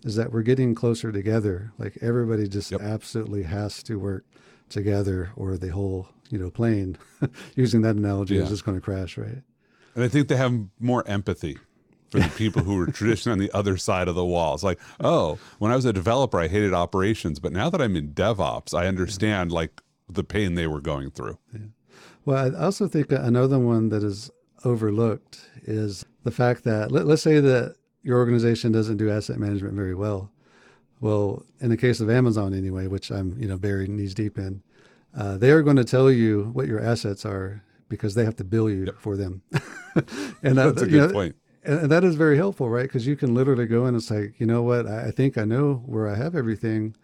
is 0.03 0.15
that 0.15 0.31
we're 0.31 0.43
getting 0.43 0.75
closer 0.75 1.11
together. 1.11 1.71
Like 1.77 1.97
everybody 2.01 2.47
just 2.47 2.71
Yep. 2.71 2.81
absolutely 2.81 3.43
has 3.43 3.81
to 3.83 3.97
work 3.99 4.25
together, 4.69 5.31
or 5.35 5.57
the 5.57 5.69
whole 5.69 6.07
you 6.29 6.37
know 6.39 6.49
plane, 6.49 6.97
using 7.55 7.81
that 7.81 7.95
analogy, 7.95 8.35
Yeah. 8.35 8.43
is 8.43 8.49
just 8.49 8.65
going 8.65 8.77
to 8.77 8.81
crash, 8.81 9.17
right? 9.17 9.41
And 9.95 10.03
I 10.03 10.07
think 10.07 10.27
they 10.27 10.35
have 10.37 10.53
more 10.79 11.07
empathy 11.07 11.57
for 12.11 12.19
the 12.19 12.29
people 12.35 12.63
who 12.63 12.75
were 12.75 12.87
traditionally 12.87 13.33
on 13.33 13.39
the 13.39 13.51
other 13.55 13.77
side 13.77 14.07
of 14.07 14.15
the 14.15 14.25
wall. 14.25 14.53
It's 14.53 14.63
like, 14.63 14.79
oh, 14.99 15.37
when 15.59 15.71
I 15.71 15.75
was 15.75 15.85
a 15.85 15.93
developer, 15.93 16.39
I 16.39 16.47
hated 16.47 16.73
operations, 16.73 17.39
but 17.39 17.53
now 17.53 17.69
that 17.69 17.81
I'm 17.81 17.95
in 17.95 18.09
DevOps, 18.13 18.73
I 18.77 18.87
understand 18.87 19.51
like 19.51 19.81
the 20.09 20.23
pain 20.23 20.55
they 20.55 20.67
were 20.67 20.81
going 20.81 21.11
through. 21.11 21.37
Well, 22.25 22.55
I 22.55 22.65
also 22.65 22.87
think 22.87 23.11
another 23.11 23.59
one 23.59 23.89
that 23.89 24.03
is 24.03 24.31
overlooked 24.65 25.50
is 25.63 26.05
the 26.24 26.31
fact 26.31 26.63
that 26.63 26.91
let, 26.91 27.05
let's 27.05 27.22
say 27.22 27.39
that 27.39 27.75
your 28.03 28.17
organization 28.17 28.72
doesn't 28.72 28.98
do 28.98 29.10
asset 29.10 29.38
management 29.39 29.74
very 29.75 29.95
well. 29.95 30.31
Well, 31.01 31.43
in 31.60 31.69
the 31.69 31.77
case 31.77 32.00
of 32.00 32.10
Amazon, 32.10 32.53
anyway, 32.53 32.88
which 32.88 33.12
I'm 33.12 33.38
you 33.39 33.48
know 33.48 33.57
buried 33.57 33.89
knees 33.89 34.13
deep 34.13 34.38
in, 34.38 34.63
uh, 35.17 35.38
they 35.38 35.51
are 35.51 35.62
going 35.62 35.75
to 35.77 35.84
tell 35.84 36.10
you 36.12 36.50
what 36.53 36.67
your 36.67 36.79
assets 36.81 37.25
are 37.25 37.63
because 37.89 38.15
they 38.15 38.25
have 38.25 38.36
to 38.38 38.43
bill 38.43 38.69
you 38.69 38.91
for 39.00 39.15
them. 39.15 39.41
and 40.43 40.57
that- 40.57 40.75
That's 40.75 40.81
a 40.81 40.88
good 40.88 41.07
know, 41.10 41.13
point. 41.13 41.36
and 41.63 41.89
that 41.91 42.03
is 42.03 42.15
very 42.15 42.38
helpful, 42.38 42.69
right? 42.69 42.84
Because 42.84 43.05
you 43.07 43.15
can 43.15 43.34
literally 43.36 43.65
go 43.67 43.86
in 43.86 43.93
and 43.93 44.03
say, 44.03 44.34
you 44.38 44.45
know 44.45 44.62
what, 44.63 44.88
I 44.88 45.07
I 45.07 45.12
think 45.12 45.38
I 45.38 45.45
know 45.45 45.84
where 45.86 46.07
I 46.10 46.15
have 46.15 46.36
everything, 46.36 46.95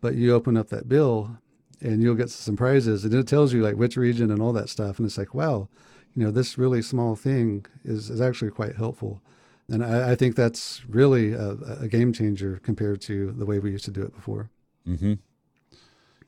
but 0.00 0.14
you 0.14 0.32
open 0.34 0.56
up 0.56 0.68
that 0.68 0.88
bill 0.88 1.38
and 1.82 2.02
you'll 2.02 2.14
get 2.14 2.28
some 2.30 2.56
prizes, 2.56 3.04
and 3.04 3.14
it 3.14 3.26
tells 3.26 3.52
you 3.54 3.62
like 3.62 3.76
which 3.76 3.96
region 3.96 4.30
and 4.30 4.42
all 4.42 4.52
that 4.52 4.68
stuff, 4.68 4.98
and 4.98 5.06
it's 5.06 5.16
like, 5.16 5.32
wow, 5.34 5.68
you 6.16 6.24
know, 6.24 6.30
this 6.30 6.58
really 6.58 6.82
small 6.82 7.16
thing 7.16 7.66
is 7.84 8.10
is 8.10 8.20
actually 8.20 8.50
quite 8.50 8.76
helpful, 8.76 9.20
and 9.68 9.84
I, 9.84 10.12
I 10.12 10.14
think 10.16 10.36
that's 10.36 10.82
really 10.88 11.32
a, 11.32 11.56
a 11.80 11.88
game 11.88 12.12
changer 12.12 12.60
compared 12.62 13.00
to 13.02 13.32
the 13.32 13.46
way 13.46 13.58
we 13.58 13.70
used 13.70 13.84
to 13.86 13.90
do 13.90 14.02
it 14.02 14.14
before. 14.14 14.50
hmm 14.84 15.14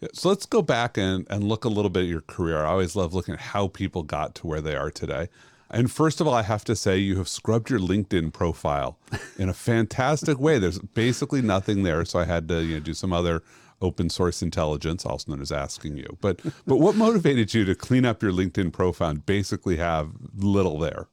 Yeah, 0.01 0.09
so 0.13 0.29
let's 0.29 0.47
go 0.47 0.63
back 0.63 0.97
and, 0.99 1.27
and 1.31 1.45
look 1.45 1.65
a 1.65 1.69
little 1.69 1.91
bit 1.91 2.05
at 2.05 2.09
your 2.09 2.23
career. 2.23 2.65
I 2.65 2.71
always 2.71 2.97
love 2.97 3.15
looking 3.15 3.35
at 3.35 3.41
how 3.41 3.69
people 3.69 4.03
got 4.03 4.35
to 4.37 4.47
where 4.47 4.61
they 4.61 4.77
are 4.77 4.91
today. 4.91 5.29
And 5.71 5.91
first 5.91 6.21
of 6.21 6.27
all, 6.27 6.35
I 6.35 6.43
have 6.43 6.65
to 6.65 6.77
say 6.77 6.99
you 6.99 7.17
have 7.17 7.29
scrubbed 7.29 7.71
your 7.71 7.81
LinkedIn 7.81 8.33
profile 8.35 8.99
in 9.39 9.49
a 9.49 9.55
fantastic 9.55 10.39
way. 10.39 10.59
There's 10.59 10.79
basically 10.79 11.41
nothing 11.41 11.83
there, 11.83 12.05
so 12.05 12.19
I 12.19 12.25
had 12.25 12.47
to 12.49 12.63
you 12.63 12.75
know, 12.75 12.81
do 12.81 12.93
some 12.95 13.13
other 13.13 13.43
open 13.83 14.09
source 14.09 14.43
intelligence, 14.43 15.05
also 15.05 15.31
known 15.31 15.43
as 15.43 15.53
asking 15.53 15.97
you. 15.97 16.17
But 16.21 16.41
but 16.67 16.77
what 16.79 16.97
motivated 16.97 17.53
you 17.53 17.65
to 17.67 17.75
clean 17.75 18.05
up 18.05 18.23
your 18.23 18.33
LinkedIn 18.33 18.73
profile 18.73 19.11
and 19.11 19.27
basically 19.27 19.77
have 19.77 20.13
little 20.37 20.79
there? 20.79 21.09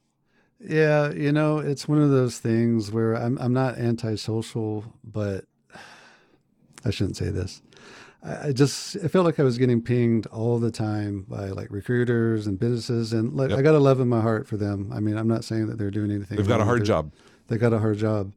Yeah, 0.60 1.10
you 1.12 1.32
know, 1.32 1.58
it's 1.58 1.88
one 1.88 2.00
of 2.00 2.10
those 2.10 2.38
things 2.38 2.90
where 2.92 3.14
I'm 3.14 3.38
I'm 3.38 3.52
not 3.52 3.78
antisocial, 3.78 4.84
but 5.04 5.44
I 6.84 6.90
shouldn't 6.90 7.16
say 7.16 7.30
this. 7.30 7.62
I, 8.22 8.48
I 8.48 8.52
just 8.52 8.96
I 9.02 9.08
felt 9.08 9.24
like 9.24 9.40
I 9.40 9.42
was 9.42 9.58
getting 9.58 9.80
pinged 9.80 10.26
all 10.26 10.58
the 10.58 10.70
time 10.70 11.24
by 11.28 11.46
like 11.48 11.68
recruiters 11.70 12.46
and 12.46 12.58
businesses, 12.58 13.12
and 13.12 13.34
like 13.34 13.50
Yep. 13.50 13.58
I 13.58 13.62
got 13.62 13.74
a 13.74 13.78
love 13.78 14.00
in 14.00 14.08
my 14.08 14.20
heart 14.20 14.46
for 14.46 14.56
them. 14.56 14.90
I 14.92 15.00
mean, 15.00 15.16
I'm 15.16 15.28
not 15.28 15.44
saying 15.44 15.66
that 15.68 15.78
they're 15.78 15.90
doing 15.90 16.10
anything. 16.10 16.36
They've 16.36 16.48
got 16.48 16.60
a 16.60 16.64
hard 16.64 16.84
job. 16.84 17.12
They 17.48 17.56
got 17.56 17.72
a 17.72 17.78
hard 17.80 17.98
job, 17.98 18.32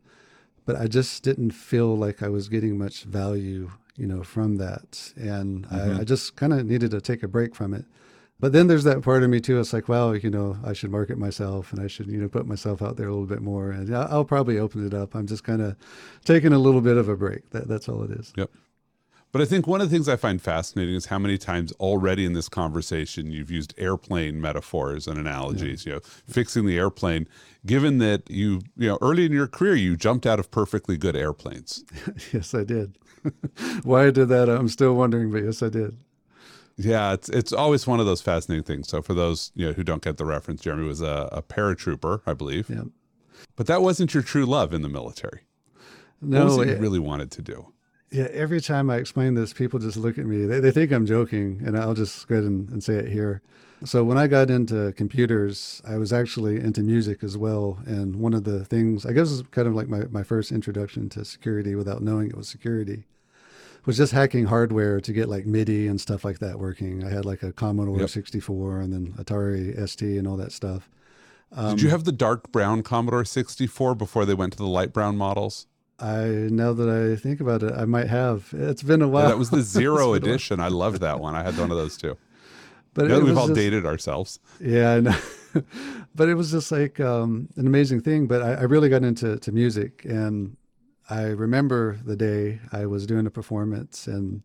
but 0.66 0.76
I 0.76 0.88
just 0.88 1.24
didn't 1.24 1.52
feel 1.52 1.96
like 1.96 2.24
I 2.24 2.30
was 2.30 2.50
getting 2.50 2.78
much 2.78 3.04
value, 3.04 3.72
you 3.96 4.08
know, 4.08 4.24
from 4.24 4.56
that, 4.58 5.14
and 5.16 5.68
Mhm. 5.68 5.98
I, 5.98 6.02
I 6.02 6.04
just 6.04 6.36
kind 6.36 6.54
of 6.54 6.66
needed 6.66 6.92
to 6.92 7.02
take 7.02 7.24
a 7.24 7.28
break 7.28 7.56
from 7.56 7.74
it. 7.74 7.86
But 8.40 8.52
then 8.52 8.68
there's 8.68 8.84
that 8.84 9.02
part 9.04 9.24
of 9.24 9.30
me 9.30 9.40
too. 9.40 9.58
It's 9.60 9.72
like, 9.72 9.88
well, 9.88 10.16
you 10.18 10.30
know, 10.30 10.58
I 10.66 10.74
should 10.74 10.92
market 10.92 11.18
myself 11.18 11.72
and 11.72 11.82
I 11.82 11.88
should, 11.88 12.08
you 12.08 12.18
know, 12.18 12.28
put 12.28 12.46
myself 12.46 12.82
out 12.82 12.98
there 12.98 13.08
a 13.08 13.12
little 13.12 13.28
bit 13.28 13.42
more. 13.42 13.72
And 13.72 13.96
I'll 13.96 14.26
probably 14.26 14.58
open 14.60 14.86
it 14.86 14.94
up. 14.94 15.16
I'm 15.16 15.28
just 15.28 15.46
kind 15.46 15.62
of 15.62 15.78
taking 16.26 16.52
a 16.52 16.58
little 16.60 16.82
bit 16.82 16.98
of 16.98 17.08
a 17.08 17.16
break. 17.16 17.52
That, 17.52 17.70
that's 17.70 17.88
all 17.88 18.04
it 18.04 18.12
is. 18.12 18.34
Yep. 18.36 18.50
But 19.32 19.42
I 19.42 19.46
think 19.46 19.66
one 19.66 19.80
of 19.82 19.90
the 19.90 19.96
things 19.96 20.10
I 20.10 20.16
find 20.18 20.42
fascinating 20.42 20.94
is 20.94 21.06
how 21.06 21.18
many 21.20 21.38
times 21.38 21.72
already 21.80 22.26
in 22.26 22.34
this 22.34 22.50
conversation 22.50 23.32
you've 23.32 23.50
used 23.50 23.74
airplane 23.78 24.42
metaphors 24.42 25.08
and 25.08 25.18
analogies, 25.18 25.86
you 25.86 25.94
know, 25.94 26.02
fixing 26.04 26.66
the 26.66 26.78
airplane, 26.78 27.28
given 27.66 27.98
that 28.00 28.30
you, 28.30 28.62
you 28.78 28.90
know, 28.90 28.98
early 29.02 29.26
in 29.26 29.32
your 29.32 29.48
career, 29.48 29.76
you 29.76 29.96
jumped 29.96 30.26
out 30.28 30.40
of 30.40 30.52
perfectly 30.52 30.98
good 30.98 31.16
airplanes. 31.16 31.84
yes, 32.34 32.54
I 32.54 32.64
did. 32.64 32.98
Why 33.84 34.08
I 34.08 34.12
did 34.12 34.30
that, 34.30 34.50
I'm 34.50 34.68
still 34.68 34.96
wondering, 34.96 35.32
but 35.32 35.44
yes, 35.44 35.62
I 35.64 35.70
did. 35.70 35.98
Yeah, 36.76 37.14
it's 37.14 37.30
it's 37.30 37.54
always 37.54 37.86
one 37.86 38.00
of 38.00 38.06
those 38.06 38.22
fascinating 38.22 38.64
things. 38.64 38.88
So 38.88 39.02
for 39.02 39.14
those 39.14 39.52
you 39.56 39.68
know 39.68 39.74
who 39.74 39.84
don't 39.84 40.02
get 40.02 40.18
the 40.18 40.26
reference, 40.26 40.62
Jeremy 40.62 40.88
was 40.88 41.02
a, 41.02 41.30
a 41.32 41.42
paratrooper, 41.42 42.22
I 42.26 42.34
believe. 42.34 42.70
Yeah. 42.70 42.86
But 43.56 43.68
that 43.68 43.82
wasn't 43.82 44.14
your 44.14 44.24
true 44.24 44.46
love 44.46 44.74
in 44.74 44.82
the 44.82 44.90
military. 44.90 45.42
No, 46.22 46.46
what 46.46 46.58
was 46.58 46.68
it 46.68 46.76
you 46.76 46.78
really 46.78 47.00
wanted 47.00 47.32
to 47.32 47.42
do? 47.42 47.74
Yeah, 48.12 48.28
every 48.32 48.62
time 48.62 48.90
I 48.90 48.98
explain 48.98 49.34
this, 49.34 49.54
people 49.54 49.80
just 49.80 49.98
look 49.98 50.18
at 50.18 50.26
me. 50.26 50.46
They, 50.46 50.60
they 50.60 50.72
think 50.72 50.92
I'm 50.92 51.06
joking, 51.06 51.62
and 51.66 51.78
I'll 51.78 51.96
just 51.96 52.28
go 52.28 52.36
ahead 52.36 52.46
and, 52.46 52.70
and 52.70 52.84
say 52.84 52.96
it 52.96 53.10
here. 53.10 53.42
So, 53.86 54.04
when 54.04 54.18
I 54.18 54.28
got 54.28 54.50
into 54.50 54.94
computers, 54.94 55.82
I 55.86 55.98
was 55.98 56.14
actually 56.14 56.60
into 56.60 56.82
music 56.82 57.24
as 57.24 57.38
well. 57.38 57.80
And 57.86 58.16
one 58.16 58.34
of 58.34 58.44
the 58.44 58.64
things, 58.66 59.06
I 59.06 59.14
guess, 59.14 59.30
is 59.30 59.42
kind 59.52 59.68
of 59.68 59.74
like 59.74 59.90
my, 59.90 60.04
my 60.12 60.24
first 60.24 60.52
introduction 60.52 61.10
to 61.10 61.26
security 61.26 61.76
without 61.76 62.02
knowing 62.02 62.30
it 62.30 62.38
was 62.38 62.48
security, 62.48 63.06
was 63.86 63.98
just 63.98 64.14
hacking 64.14 64.46
hardware 64.46 65.00
to 65.02 65.14
get 65.14 65.28
like 65.30 65.46
MIDI 65.46 65.88
and 65.88 66.00
stuff 66.00 66.24
like 66.24 66.40
that 66.40 66.60
working. 66.60 67.04
I 67.04 67.10
had 67.10 67.26
like 67.26 67.44
a 67.44 67.52
Commodore 67.52 68.00
Yep. 68.00 68.10
64 68.10 68.80
and 68.82 68.94
then 68.94 69.14
Atari 69.18 69.76
ST 69.90 70.18
and 70.18 70.28
all 70.28 70.38
that 70.38 70.52
stuff. 70.52 70.90
Um, 71.52 71.76
Did 71.76 71.84
you 71.84 71.90
have 71.90 72.04
the 72.04 72.12
dark 72.12 72.52
brown 72.52 72.82
Commodore 72.82 73.26
64 73.26 73.96
before 73.96 74.26
they 74.26 74.34
went 74.34 74.54
to 74.54 74.58
the 74.58 74.66
light 74.68 74.92
brown 74.94 75.18
models? 75.18 75.68
I 76.00 76.24
now 76.50 76.74
that 76.74 76.90
I 76.90 77.16
think 77.22 77.40
about 77.40 77.62
it, 77.62 77.72
I 77.74 77.86
might 77.86 78.08
have. 78.08 78.50
It's 78.54 78.82
been 78.82 79.02
a 79.04 79.08
while. 79.08 79.24
Yeah, 79.24 79.30
that 79.30 79.38
was 79.38 79.52
the 79.52 79.62
zero 79.78 79.96
been 79.96 80.04
a 80.04 80.08
while. 80.08 80.14
edition. 80.16 80.60
I 80.60 80.68
loved 80.70 81.02
that 81.02 81.20
one. 81.20 81.36
I 81.36 81.44
had 81.44 81.58
one 81.58 81.70
of 81.70 81.78
those 81.78 81.98
too. 81.98 82.18
But 82.96 83.08
Now 83.08 83.16
that 83.20 83.26
we've 83.26 83.38
all 83.38 83.48
just- 83.48 83.58
dated 83.58 83.86
ourselves. 83.86 84.40
Yeah, 84.60 84.94
I 84.94 85.00
know. 85.02 85.16
but 86.16 86.30
it 86.30 86.36
was 86.36 86.52
just 86.52 86.72
like 86.72 87.00
um, 87.00 87.48
an 87.58 87.68
amazing 87.68 88.02
thing. 88.02 88.26
But 88.28 88.42
I, 88.42 88.54
I 88.54 88.62
really 88.64 88.90
got 88.90 89.04
into 89.04 89.38
to 89.38 89.52
music, 89.52 90.04
and 90.06 90.58
I 91.10 91.24
remember 91.28 92.00
the 92.06 92.16
day 92.16 92.60
I 92.72 92.86
was 92.86 93.06
doing 93.06 93.26
a 93.28 93.32
performance 93.32 94.08
and 94.08 94.42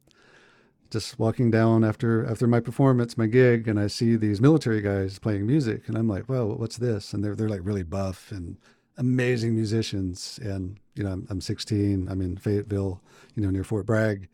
just 0.90 1.18
walking 1.18 1.50
down 1.50 1.84
after 1.84 2.24
after 2.26 2.46
my 2.46 2.60
performance, 2.60 3.18
my 3.18 3.26
gig, 3.26 3.68
and 3.68 3.78
I 3.78 3.88
see 3.88 4.16
these 4.16 4.40
military 4.40 4.80
guys 4.80 5.18
playing 5.18 5.46
music, 5.46 5.86
and 5.88 5.96
I'm 5.98 6.08
like, 6.08 6.28
"Well, 6.28 6.48
what's 6.54 6.78
this?" 6.78 7.12
And 7.12 7.22
they're 7.22 7.34
they're 7.36 7.48
like 7.48 7.60
really 7.62 7.82
buff 7.82 8.32
and 8.32 8.56
amazing 8.96 9.54
musicians. 9.54 10.38
And 10.42 10.78
you 10.94 11.04
know, 11.04 11.10
I'm, 11.12 11.26
I'm 11.30 11.40
16. 11.40 12.08
I'm 12.08 12.20
in 12.20 12.36
Fayetteville, 12.36 13.00
you 13.36 13.42
know, 13.42 13.50
near 13.50 13.64
Fort 13.64 13.86
Bragg, 13.86 14.28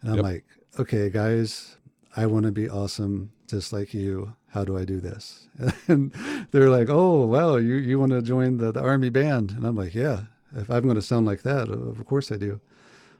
and 0.00 0.10
I'm 0.10 0.16
Yep. 0.16 0.24
like, 0.24 0.44
"Okay, 0.78 1.10
guys, 1.10 1.76
I 2.16 2.26
want 2.26 2.46
to 2.46 2.52
be 2.52 2.68
awesome 2.68 3.32
just 3.46 3.72
like 3.72 3.92
you. 3.94 4.34
How 4.48 4.64
do 4.64 4.76
I 4.78 4.84
do 4.84 5.00
this? 5.00 5.48
And 5.88 6.12
they're 6.50 6.70
like, 6.70 6.88
oh, 6.88 7.26
wow, 7.26 7.56
you, 7.56 7.74
you 7.74 7.98
want 7.98 8.12
to 8.12 8.22
join 8.22 8.56
the, 8.58 8.72
the 8.72 8.80
army 8.80 9.10
band? 9.10 9.50
And 9.52 9.64
I'm 9.64 9.76
like, 9.76 9.94
yeah, 9.94 10.22
if 10.56 10.70
I'm 10.70 10.82
going 10.84 10.96
to 10.96 11.02
sound 11.02 11.26
like 11.26 11.42
that, 11.42 11.68
of 11.68 12.04
course 12.06 12.30
I 12.32 12.36
do. 12.36 12.60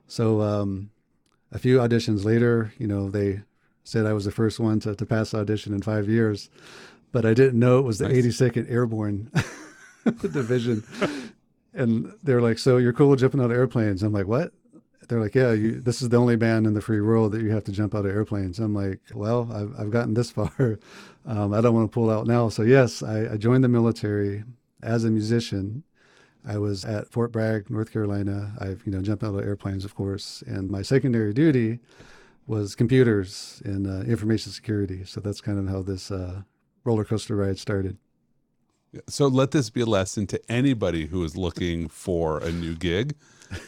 So 0.06 0.40
um, 0.40 0.90
a 1.52 1.58
few 1.58 1.78
auditions 1.78 2.24
later, 2.24 2.72
you 2.78 2.86
know, 2.86 3.10
they 3.10 3.42
said 3.84 4.06
I 4.06 4.12
was 4.12 4.24
the 4.24 4.30
first 4.30 4.58
one 4.60 4.80
to, 4.80 4.94
to 4.94 5.06
pass 5.06 5.34
audition 5.34 5.72
in 5.72 5.82
five 5.82 6.08
years, 6.08 6.50
but 7.12 7.24
I 7.24 7.34
didn't 7.34 7.58
know 7.58 7.78
it 7.78 7.84
was 7.84 7.98
the 7.98 8.08
Nice. 8.08 8.24
82nd 8.24 8.70
Airborne 8.70 9.30
Division. 10.20 10.84
and 11.74 12.12
they're 12.22 12.40
like, 12.42 12.58
so 12.58 12.76
you're 12.76 12.92
cool 12.92 13.16
jumping 13.16 13.40
out 13.40 13.50
of 13.50 13.56
airplanes. 13.56 14.02
I'm 14.02 14.12
like, 14.12 14.26
what? 14.26 14.52
they're 15.10 15.20
like, 15.20 15.34
yeah, 15.34 15.52
you, 15.52 15.80
this 15.80 16.00
is 16.00 16.08
the 16.08 16.16
only 16.16 16.36
band 16.36 16.66
in 16.66 16.72
the 16.72 16.80
free 16.80 17.00
world 17.00 17.32
that 17.32 17.42
you 17.42 17.50
have 17.50 17.64
to 17.64 17.72
jump 17.72 17.94
out 17.96 18.06
of 18.06 18.12
airplanes. 18.12 18.60
I'm 18.60 18.74
like, 18.74 19.00
well, 19.12 19.50
I've, 19.52 19.74
I've 19.78 19.90
gotten 19.90 20.14
this 20.14 20.30
far. 20.30 20.78
Um, 21.26 21.52
I 21.52 21.60
don't 21.60 21.74
want 21.74 21.90
to 21.90 21.94
pull 21.94 22.08
out 22.08 22.26
now. 22.26 22.48
So 22.48 22.62
yes, 22.62 23.02
I, 23.02 23.34
I 23.34 23.36
joined 23.36 23.62
the 23.62 23.68
military 23.68 24.42
as 24.82 25.04
a 25.04 25.10
musician. 25.10 25.82
I 26.46 26.58
was 26.58 26.84
at 26.84 27.08
Fort 27.08 27.32
Bragg, 27.32 27.70
North 27.70 27.92
Carolina. 27.92 28.52
I've, 28.58 28.82
you 28.86 28.92
know, 28.92 29.02
jumped 29.02 29.22
out 29.22 29.34
of 29.34 29.40
airplanes, 29.40 29.84
of 29.84 29.94
course. 29.94 30.42
And 30.46 30.70
my 30.70 30.82
secondary 30.82 31.32
duty 31.32 31.80
was 32.46 32.74
computers 32.74 33.62
and 33.64 33.86
uh, 33.86 34.00
information 34.10 34.52
security. 34.52 35.04
So 35.04 35.20
that's 35.20 35.40
kind 35.40 35.58
of 35.58 35.68
how 35.68 35.82
this 35.82 36.10
uh, 36.10 36.42
roller 36.84 37.04
coaster 37.04 37.36
ride 37.36 37.58
started. 37.58 37.96
So 39.08 39.28
let 39.28 39.52
this 39.52 39.70
be 39.70 39.82
a 39.82 39.86
lesson 39.86 40.26
to 40.28 40.40
anybody 40.50 41.06
who 41.06 41.22
is 41.22 41.36
looking 41.36 41.88
for 41.88 42.38
a 42.38 42.50
new 42.50 42.74
gig. 42.74 43.14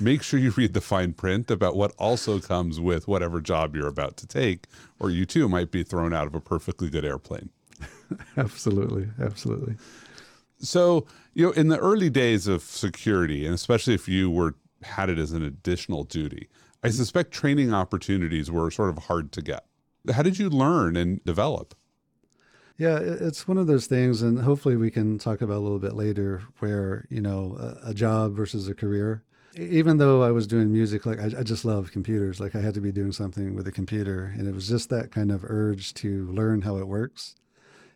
Make 0.00 0.22
sure 0.22 0.40
you 0.40 0.50
read 0.50 0.74
the 0.74 0.80
fine 0.80 1.12
print 1.12 1.50
about 1.50 1.76
what 1.76 1.92
also 1.98 2.40
comes 2.40 2.80
with 2.80 3.06
whatever 3.06 3.40
job 3.40 3.76
you're 3.76 3.88
about 3.88 4.16
to 4.18 4.26
take, 4.26 4.66
or 4.98 5.10
you 5.10 5.24
too 5.24 5.48
might 5.48 5.70
be 5.70 5.82
thrown 5.82 6.12
out 6.12 6.26
of 6.26 6.34
a 6.34 6.40
perfectly 6.40 6.88
good 6.88 7.04
airplane. 7.04 7.50
absolutely. 8.36 9.08
Absolutely. 9.20 9.76
So, 10.62 11.06
you 11.34 11.46
know, 11.46 11.52
in 11.52 11.68
the 11.68 11.78
early 11.78 12.08
days 12.08 12.46
of 12.46 12.62
security, 12.62 13.44
and 13.44 13.54
especially 13.54 13.94
if 13.94 14.08
you 14.08 14.30
were 14.30 14.54
had 14.82 15.10
it 15.10 15.18
as 15.18 15.32
an 15.32 15.42
additional 15.42 16.04
duty, 16.04 16.48
I 16.82 16.90
suspect 16.90 17.32
training 17.32 17.72
opportunities 17.72 18.50
were 18.50 18.70
sort 18.70 18.90
of 18.90 19.04
hard 19.04 19.32
to 19.32 19.42
get. 19.42 19.64
How 20.12 20.22
did 20.22 20.38
you 20.38 20.50
learn 20.50 20.96
and 20.96 21.24
develop? 21.24 21.74
Yeah, 22.78 22.98
it's 22.98 23.46
one 23.46 23.58
of 23.58 23.66
those 23.66 23.86
things, 23.86 24.22
and 24.22 24.40
hopefully 24.40 24.76
we 24.76 24.90
can 24.90 25.18
talk 25.18 25.40
about 25.40 25.58
a 25.58 25.60
little 25.60 25.78
bit 25.78 25.94
later 25.94 26.42
where, 26.58 27.06
you 27.10 27.20
know, 27.20 27.76
a, 27.84 27.94
job 27.94 28.34
versus 28.34 28.66
a 28.66 28.74
career. 28.74 29.22
even 29.54 29.98
though 29.98 30.22
I 30.22 30.30
was 30.32 30.46
doing 30.46 30.72
music, 30.72 31.06
like 31.06 31.20
I, 31.20 31.26
I 31.38 31.42
just 31.42 31.64
love 31.64 31.92
computers. 31.92 32.40
Like 32.40 32.56
I 32.56 32.60
had 32.60 32.74
to 32.74 32.80
be 32.80 32.90
doing 32.90 33.12
something 33.12 33.54
with 33.54 33.68
a 33.68 33.72
computer, 33.72 34.32
and 34.36 34.48
it 34.48 34.54
was 34.54 34.68
just 34.68 34.88
that 34.88 35.12
kind 35.12 35.30
of 35.30 35.44
urge 35.44 35.94
to 35.94 36.26
learn 36.32 36.62
how 36.62 36.78
it 36.78 36.88
works. 36.88 37.36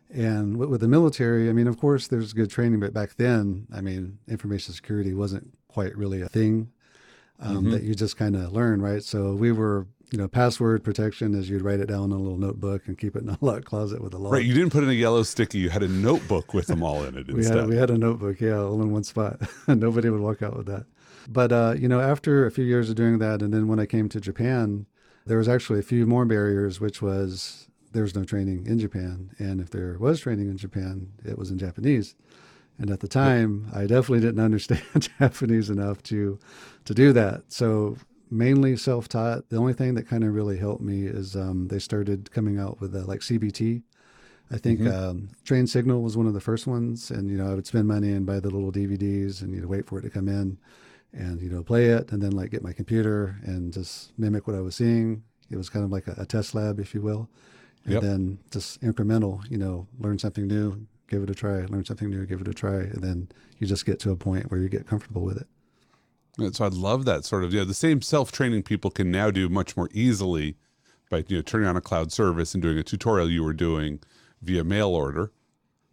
And 0.09 0.57
with, 0.57 0.69
with 0.69 0.81
the 0.81 0.87
military, 0.87 1.49
I 1.49 1.53
mean, 1.53 1.67
of 1.67 1.79
course, 1.79 2.07
there's 2.07 2.33
good 2.33 2.49
training, 2.49 2.79
but 2.79 2.93
back 2.93 3.15
then, 3.15 3.67
I 3.73 3.81
mean, 3.81 4.19
information 4.27 4.73
security 4.73 5.13
wasn't 5.13 5.53
quite 5.67 5.95
really 5.97 6.21
a 6.21 6.29
thing 6.29 6.71
um, 7.39 7.57
mm-hmm. 7.57 7.71
that 7.71 7.83
you 7.83 7.93
just 7.93 8.17
kind 8.17 8.35
of 8.35 8.53
learn, 8.53 8.81
right? 8.81 9.03
So 9.03 9.33
we 9.33 9.51
were, 9.51 9.87
you 10.11 10.17
know, 10.17 10.27
password 10.27 10.83
protection 10.83 11.35
as 11.35 11.49
you'd 11.49 11.61
write 11.61 11.79
it 11.79 11.87
down 11.87 12.05
in 12.05 12.11
a 12.13 12.19
little 12.19 12.37
notebook 12.37 12.87
and 12.87 12.97
keep 12.97 13.15
it 13.15 13.23
in 13.23 13.29
a 13.29 13.37
locked 13.45 13.65
closet 13.65 14.01
with 14.01 14.13
a 14.13 14.17
lock. 14.17 14.33
Right. 14.33 14.45
You 14.45 14.53
didn't 14.53 14.71
put 14.71 14.83
in 14.83 14.89
a 14.89 14.93
yellow 14.93 15.23
sticky. 15.23 15.59
You 15.59 15.69
had 15.69 15.83
a 15.83 15.87
notebook 15.87 16.53
with 16.53 16.67
them 16.67 16.83
all 16.83 17.03
in 17.03 17.17
it. 17.17 17.27
we 17.33 17.45
had 17.45 17.67
we 17.67 17.75
had 17.75 17.89
a 17.89 17.97
notebook, 17.97 18.39
yeah, 18.39 18.57
all 18.57 18.81
in 18.81 18.91
one 18.91 19.03
spot. 19.03 19.41
Nobody 19.67 20.09
would 20.09 20.21
walk 20.21 20.41
out 20.41 20.55
with 20.55 20.67
that. 20.67 20.85
But 21.27 21.51
uh, 21.51 21.75
you 21.77 21.89
know, 21.89 21.99
after 21.99 22.45
a 22.45 22.51
few 22.51 22.63
years 22.63 22.89
of 22.89 22.95
doing 22.95 23.19
that, 23.19 23.41
and 23.41 23.53
then 23.53 23.67
when 23.67 23.79
I 23.79 23.85
came 23.85 24.07
to 24.09 24.21
Japan, 24.21 24.85
there 25.25 25.37
was 25.37 25.49
actually 25.49 25.79
a 25.79 25.83
few 25.83 26.05
more 26.05 26.25
barriers, 26.25 26.79
which 26.79 27.01
was 27.01 27.67
there 27.97 28.03
was 28.03 28.13
no 28.13 28.23
training 28.23 28.67
in 28.67 28.77
Japan, 28.77 29.31
and 29.39 29.59
if 29.59 29.71
there 29.71 29.97
was 29.97 30.19
training 30.19 30.51
in 30.51 30.57
Japan, 30.57 31.13
it 31.25 31.35
was 31.35 31.49
in 31.49 31.57
Japanese. 31.57 32.13
And 32.77 32.91
at 32.91 32.99
the 32.99 33.07
time, 33.07 33.71
I 33.73 33.87
definitely 33.87 34.19
didn't 34.19 34.39
understand 34.49 34.83
Japanese 35.19 35.71
enough 35.71 36.03
to 36.03 36.37
to 36.85 36.93
do 36.93 37.11
that. 37.13 37.45
So 37.47 37.97
mainly 38.29 38.77
self-taught. 38.77 39.49
The 39.49 39.57
only 39.57 39.73
thing 39.73 39.95
that 39.95 40.07
kind 40.07 40.23
of 40.23 40.35
really 40.35 40.59
helped 40.59 40.83
me 40.83 41.07
is 41.07 41.35
um, 41.35 41.69
they 41.69 41.79
started 41.79 42.29
coming 42.29 42.59
out 42.59 42.79
with 42.79 42.95
uh, 42.95 43.03
like 43.05 43.21
CBT. 43.21 43.81
I 44.51 44.57
think 44.59 44.81
mm-hmm. 44.81 45.09
um, 45.09 45.29
Train 45.43 45.65
Signal 45.65 46.03
was 46.03 46.15
one 46.15 46.27
of 46.27 46.35
the 46.35 46.39
first 46.39 46.67
ones, 46.67 47.09
and 47.09 47.31
you 47.31 47.37
know 47.39 47.49
I 47.51 47.55
would 47.55 47.65
spend 47.65 47.87
money 47.87 48.11
and 48.11 48.27
buy 48.27 48.39
the 48.39 48.51
little 48.51 48.71
DVDs, 48.71 49.41
and 49.41 49.55
you'd 49.55 49.65
wait 49.65 49.87
for 49.87 49.97
it 49.97 50.03
to 50.03 50.11
come 50.11 50.27
in 50.27 50.59
and 51.13 51.41
you 51.41 51.49
know 51.49 51.63
play 51.63 51.85
it 51.87 52.11
and 52.11 52.21
then 52.21 52.31
like 52.31 52.51
get 52.51 52.61
my 52.61 52.73
computer 52.73 53.37
and 53.43 53.73
just 53.73 54.11
mimic 54.19 54.45
what 54.45 54.55
I 54.55 54.61
was 54.61 54.75
seeing. 54.75 55.23
It 55.49 55.57
was 55.57 55.67
kind 55.67 55.83
of 55.83 55.91
like 55.91 56.07
a, 56.07 56.13
a 56.19 56.27
test 56.27 56.53
lab, 56.53 56.79
if 56.79 56.93
you 56.93 57.01
will, 57.01 57.27
and 57.87 57.93
yep. 57.93 58.03
then 58.03 58.37
just 58.51 58.81
incremental. 58.81 59.49
You 59.49 59.57
know, 59.57 59.87
learn 59.99 60.19
something 60.19 60.45
new, 60.45 60.85
give 61.07 61.23
it 61.23 61.29
a 61.29 61.35
try. 61.35 61.61
Learn 61.65 61.85
something 61.85 62.09
new, 62.09 62.25
give 62.25 62.41
it 62.41 62.47
a 62.47 62.53
try, 62.53 62.75
and 62.75 63.01
then 63.01 63.29
you 63.57 63.65
just 63.65 63.85
get 63.85 63.99
to 64.01 64.11
a 64.11 64.15
point 64.15 64.51
where 64.51 64.59
you 64.59 64.69
get 64.69 64.85
comfortable 64.85 65.23
with 65.23 65.37
it. 65.37 65.47
And 66.37 66.55
so 66.55 66.65
I 66.65 66.67
love 66.67 67.05
that 67.05 67.25
sort 67.25 67.43
of 67.43 67.53
yeah. 67.53 67.63
The 67.63 67.73
same 67.73 68.01
self 68.01 68.31
training 68.31 68.63
people 68.63 68.91
can 68.91 69.09
now 69.09 69.31
do 69.31 69.49
much 69.49 69.75
more 69.75 69.89
easily 69.93 70.55
by 71.09 71.23
you 71.27 71.37
know 71.37 71.41
turning 71.41 71.67
on 71.67 71.77
a 71.77 71.81
cloud 71.81 72.11
service 72.11 72.53
and 72.53 72.61
doing 72.61 72.77
a 72.77 72.83
tutorial 72.83 73.31
you 73.31 73.43
were 73.43 73.53
doing 73.53 73.99
via 74.41 74.63
mail 74.63 74.89
order. 74.89 75.31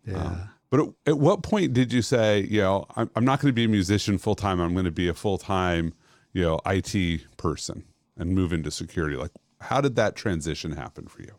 Yeah. 0.05 0.17
Um, 0.17 0.51
but 0.71 0.81
at, 0.81 0.89
at, 1.07 1.19
what 1.19 1.45
point 1.45 1.73
did 1.73 1.93
you 1.93 2.03
say, 2.03 2.41
you 2.41 2.61
know, 2.61 2.85
I'm, 2.97 3.09
I'm 3.15 3.25
not 3.25 3.41
going 3.41 3.51
to 3.51 3.55
be 3.55 3.65
a 3.65 3.69
musician 3.69 4.19
full 4.19 4.35
time. 4.35 4.61
I'm 4.61 4.73
going 4.73 4.87
to 4.87 4.91
be 4.91 5.07
a 5.07 5.15
full 5.15 5.39
time, 5.39 5.95
you 6.33 6.43
know, 6.43 6.61
IT 6.67 7.21
person 7.37 7.85
and 8.17 8.35
move 8.35 8.53
into 8.53 8.73
security? 8.73 9.17
Like, 9.17 9.31
how 9.61 9.81
did 9.81 9.95
that 9.97 10.17
transition 10.17 10.73
happen 10.73 11.07
for 11.07 11.23
you? 11.23 11.33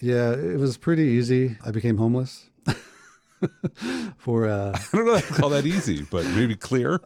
Yeah, 0.00 0.32
it 0.32 0.58
was 0.58 0.76
pretty 0.76 1.02
easy. 1.02 1.56
I 1.64 1.70
became 1.70 1.96
homeless. 1.98 2.50
for 4.16 4.46
uh, 4.46 4.72
I 4.92 4.96
don't 4.96 5.06
know 5.06 5.14
if 5.14 5.28
call 5.28 5.50
that 5.50 5.66
easy, 5.66 6.02
but 6.10 6.24
maybe 6.26 6.56
clear. 6.56 7.00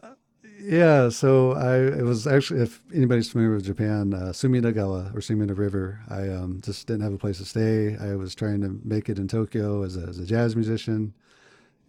Yeah, 0.59 1.09
so 1.09 1.53
I 1.53 1.99
it 1.99 2.03
was 2.03 2.25
actually 2.25 2.61
if 2.61 2.81
anybody's 2.93 3.29
familiar 3.29 3.55
with 3.55 3.65
Japan, 3.65 4.13
uh, 4.13 4.31
Sumidagawa 4.31 5.13
or 5.13 5.19
Sumida 5.19 5.57
River. 5.57 5.99
I 6.09 6.29
um, 6.29 6.61
just 6.63 6.87
didn't 6.87 7.03
have 7.03 7.13
a 7.13 7.17
place 7.17 7.39
to 7.39 7.45
stay. 7.45 7.97
I 7.97 8.15
was 8.15 8.33
trying 8.33 8.61
to 8.61 8.79
make 8.83 9.09
it 9.09 9.19
in 9.19 9.27
Tokyo 9.27 9.83
as 9.83 9.97
a, 9.97 10.01
as 10.01 10.19
a 10.19 10.25
jazz 10.25 10.55
musician 10.55 11.13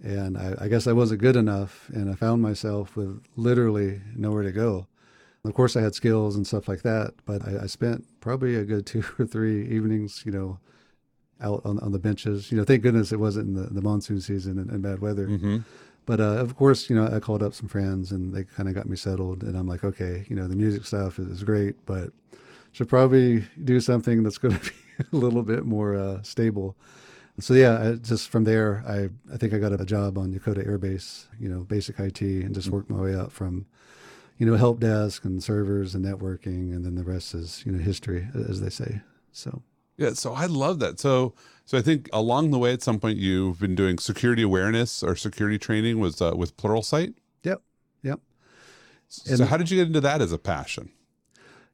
and 0.03 0.37
I, 0.37 0.55
I, 0.61 0.69
guess 0.69 0.87
I 0.87 0.93
wasn't 0.93 1.23
good 1.23 1.37
enough, 1.37 1.89
and 1.93 2.11
I 2.11 2.15
found 2.15 2.43
myself 2.43 2.95
with 2.95 3.23
literally 3.37 4.03
nowhere 4.15 4.43
to 4.43 4.53
go. 4.53 4.87
Of 5.45 5.55
course, 5.55 5.77
I 5.77 5.83
had 5.83 5.95
skills 5.95 6.37
and 6.37 6.47
stuff 6.47 6.69
like 6.69 6.83
that, 6.83 7.15
but 7.25 7.47
I, 7.47 7.65
I 7.65 7.67
spent 7.67 8.05
probably 8.21 8.55
a 8.55 8.65
good 8.65 8.87
two 8.87 9.05
or 9.19 9.27
three 9.27 9.67
evenings, 9.69 10.23
you 10.27 10.33
know, 10.33 10.59
out 11.40 11.62
on, 11.64 11.79
on 11.81 11.92
the 11.92 11.99
benches. 11.99 12.51
You 12.51 12.59
know, 12.59 12.64
thank 12.64 12.83
goodness 12.83 13.12
it 13.12 13.20
wasn't 13.20 13.49
in 13.49 13.55
the, 13.55 13.68
the 13.73 13.83
monsoon 13.83 14.20
season 14.20 14.59
and, 14.59 14.70
and 14.70 14.83
bad 14.83 15.01
weather. 15.01 15.27
Mm-hmm. 15.27 15.59
But 16.07 16.20
uh, 16.20 16.37
of 16.37 16.57
course, 16.57 16.90
you 16.90 16.97
know, 16.97 17.07
I 17.07 17.18
called 17.18 17.42
up 17.42 17.55
some 17.55 17.68
friends 17.68 18.12
and 18.12 18.35
they 18.35 18.44
kind 18.44 18.68
of 18.68 18.75
got 18.75 18.87
me 18.87 18.97
settled. 18.97 19.42
And 19.42 19.57
I'm 19.57 19.66
like, 19.66 19.85
okay, 19.85 20.27
you 20.29 20.37
know, 20.37 20.47
the 20.47 20.57
music 20.57 20.85
stuff 20.85 21.18
is, 21.18 21.42
great, 21.42 21.77
but 21.87 22.11
should 22.73 22.88
probably 22.88 23.44
do 23.62 23.81
something 23.81 24.23
that's 24.23 24.38
going 24.38 24.55
to 24.59 24.64
be 24.64 24.70
a 25.12 25.16
little 25.16 25.42
bit 25.42 25.64
more 25.64 25.97
uh, 25.97 26.23
stable 26.23 26.77
so 27.40 27.55
yeah, 27.55 27.90
I, 27.90 27.92
just 27.94 28.29
from 28.29 28.44
there, 28.44 28.85
I 28.87 29.09
I 29.33 29.37
think 29.37 29.53
I 29.53 29.59
got 29.59 29.79
a 29.79 29.85
job 29.85 30.18
on 30.18 30.33
Yokota 30.33 30.64
Air 30.66 30.79
Base, 30.79 31.27
you 31.40 31.49
know, 31.49 31.61
basic 31.61 31.99
IT, 31.99 32.20
and 32.20 32.55
just 32.55 32.68
worked 32.68 32.90
my 32.90 33.01
way 33.01 33.14
up 33.14 33.33
from, 33.33 33.66
you 34.38 34.47
know, 34.47 34.55
help 34.57 34.81
desk 34.81 35.25
and 35.25 35.42
servers 35.42 35.94
and 35.94 36.05
networking, 36.05 36.75
and 36.75 36.85
then 36.85 36.94
the 36.94 37.03
rest 37.03 37.35
is 37.35 37.64
you 37.66 37.73
know 37.73 37.83
history, 37.83 38.29
as 38.49 38.61
they 38.61 38.70
say. 38.70 39.01
So 39.33 39.62
yeah, 39.96 40.12
so 40.14 40.33
I 40.33 40.46
love 40.46 40.78
that. 40.80 40.98
So 41.00 41.35
so 41.64 41.78
I 41.78 41.83
think 41.83 42.09
along 42.12 42.50
the 42.50 42.59
way, 42.59 42.72
at 42.72 42.83
some 42.83 43.00
point, 43.00 43.18
you've 43.18 43.59
been 43.59 43.74
doing 43.74 43.98
security 43.98 44.42
awareness 44.42 45.02
or 45.02 45.16
security 45.16 45.59
training 45.59 45.98
was 45.98 46.20
uh, 46.20 46.35
with 46.37 46.57
Pluralsight. 46.57 47.14
Yep, 47.42 47.62
yep. 48.02 48.20
So 49.09 49.35
and, 49.35 49.50
how 49.50 49.57
did 49.57 49.70
you 49.70 49.78
get 49.78 49.87
into 49.87 50.00
that 50.02 50.20
as 50.20 50.33
a 50.33 50.38
passion? 50.38 50.90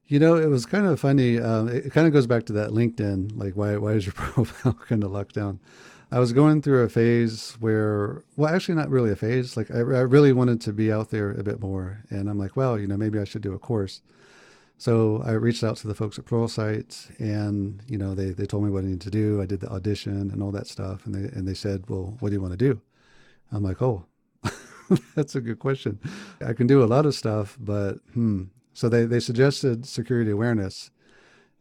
You 0.05 0.19
know, 0.19 0.35
it 0.35 0.47
was 0.47 0.65
kind 0.65 0.85
of 0.85 0.99
funny. 0.99 1.39
Um, 1.39 1.67
it 1.67 1.91
kind 1.91 2.07
of 2.07 2.13
goes 2.13 2.27
back 2.27 2.45
to 2.47 2.53
that 2.53 2.71
LinkedIn, 2.71 3.37
like 3.37 3.53
why 3.55 3.77
why 3.77 3.93
is 3.93 4.05
your 4.05 4.13
profile 4.15 4.73
kind 4.73 5.03
of 5.03 5.11
locked 5.11 5.35
down? 5.35 5.59
I 6.13 6.19
was 6.19 6.33
going 6.33 6.61
through 6.61 6.83
a 6.83 6.89
phase 6.89 7.55
where, 7.61 8.23
well, 8.35 8.53
actually 8.53 8.75
not 8.75 8.89
really 8.89 9.11
a 9.11 9.15
phase. 9.15 9.55
Like 9.55 9.71
I, 9.71 9.77
I 9.77 10.01
really 10.01 10.33
wanted 10.33 10.59
to 10.61 10.73
be 10.73 10.91
out 10.91 11.09
there 11.09 11.31
a 11.31 11.43
bit 11.43 11.61
more, 11.61 12.03
and 12.09 12.29
I'm 12.29 12.37
like, 12.37 12.55
well, 12.55 12.77
you 12.77 12.87
know, 12.87 12.97
maybe 12.97 13.19
I 13.19 13.23
should 13.23 13.41
do 13.41 13.53
a 13.53 13.59
course. 13.59 14.01
So 14.81 15.21
I 15.23 15.33
reached 15.33 15.63
out 15.63 15.77
to 15.77 15.87
the 15.87 15.93
folks 15.93 16.17
at 16.17 16.25
Pluralsight, 16.25 17.11
and 17.19 17.83
you 17.87 17.99
know, 17.99 18.15
they 18.15 18.31
they 18.31 18.47
told 18.47 18.63
me 18.63 18.71
what 18.71 18.83
I 18.83 18.87
needed 18.87 19.01
to 19.01 19.11
do. 19.11 19.39
I 19.39 19.45
did 19.45 19.59
the 19.59 19.69
audition 19.69 20.31
and 20.31 20.41
all 20.41 20.51
that 20.53 20.65
stuff, 20.65 21.05
and 21.05 21.13
they 21.13 21.29
and 21.37 21.47
they 21.47 21.53
said, 21.53 21.87
well, 21.87 22.17
what 22.19 22.29
do 22.29 22.33
you 22.33 22.41
want 22.41 22.53
to 22.53 22.57
do? 22.57 22.81
I'm 23.51 23.61
like, 23.61 23.79
oh, 23.83 24.05
that's 25.15 25.35
a 25.35 25.39
good 25.41 25.59
question. 25.59 25.99
I 26.43 26.53
can 26.53 26.65
do 26.65 26.83
a 26.83 26.89
lot 26.89 27.05
of 27.05 27.13
stuff, 27.13 27.59
but 27.59 27.99
hmm, 28.15 28.45
so 28.73 28.89
they, 28.89 29.05
they 29.05 29.19
suggested 29.19 29.85
security 29.85 30.31
awareness. 30.31 30.89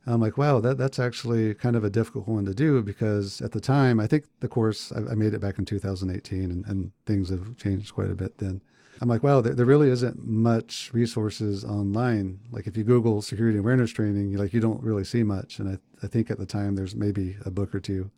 I'm 0.06 0.22
like, 0.22 0.38
wow, 0.38 0.60
that, 0.60 0.78
that's 0.78 0.98
actually 0.98 1.52
kind 1.54 1.76
of 1.76 1.84
a 1.84 1.90
difficult 1.90 2.26
one 2.26 2.46
to 2.46 2.54
do 2.54 2.80
because 2.82 3.42
at 3.42 3.52
the 3.52 3.60
time, 3.60 4.00
I 4.00 4.06
think 4.06 4.24
the 4.40 4.48
course, 4.48 4.92
I, 4.92 5.12
I 5.12 5.14
made 5.14 5.34
it 5.34 5.42
back 5.42 5.58
in 5.58 5.66
2018 5.66 6.50
and, 6.50 6.64
and, 6.64 6.92
things 7.04 7.28
have 7.28 7.54
changed 7.58 7.92
quite 7.92 8.10
a 8.10 8.14
bit 8.14 8.38
then. 8.38 8.62
I'm 9.00 9.08
like, 9.08 9.22
wow, 9.22 9.40
there, 9.40 9.54
there, 9.54 9.66
really 9.66 9.88
isn't 9.88 10.26
much 10.26 10.90
resources 10.92 11.64
online. 11.64 12.38
Like 12.50 12.66
if 12.66 12.76
you 12.76 12.84
Google 12.84 13.22
security 13.22 13.58
awareness 13.58 13.90
training, 13.90 14.30
you 14.30 14.38
like 14.38 14.52
you 14.52 14.60
don't 14.60 14.82
really 14.82 15.04
see 15.04 15.22
much. 15.22 15.58
And 15.58 15.70
I, 15.70 15.78
I 16.04 16.06
think 16.06 16.30
at 16.30 16.38
the 16.38 16.46
time 16.46 16.76
there's 16.76 16.94
maybe 16.94 17.36
a 17.44 17.50
book 17.50 17.74
or 17.74 17.80
two. 17.80 18.10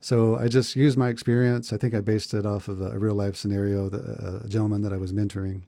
So 0.00 0.36
I 0.36 0.48
just 0.48 0.74
used 0.74 0.98
my 0.98 1.08
experience. 1.08 1.72
I 1.72 1.76
think 1.76 1.94
I 1.94 2.00
based 2.00 2.34
it 2.34 2.44
off 2.44 2.66
of 2.66 2.80
a, 2.80 2.90
a 2.90 2.98
real 2.98 3.14
life 3.14 3.36
scenario, 3.36 3.88
that, 3.88 4.02
uh, 4.02 4.44
a 4.44 4.48
gentleman 4.48 4.82
that 4.82 4.92
I 4.92 4.96
was 4.96 5.12
mentoring 5.12 5.62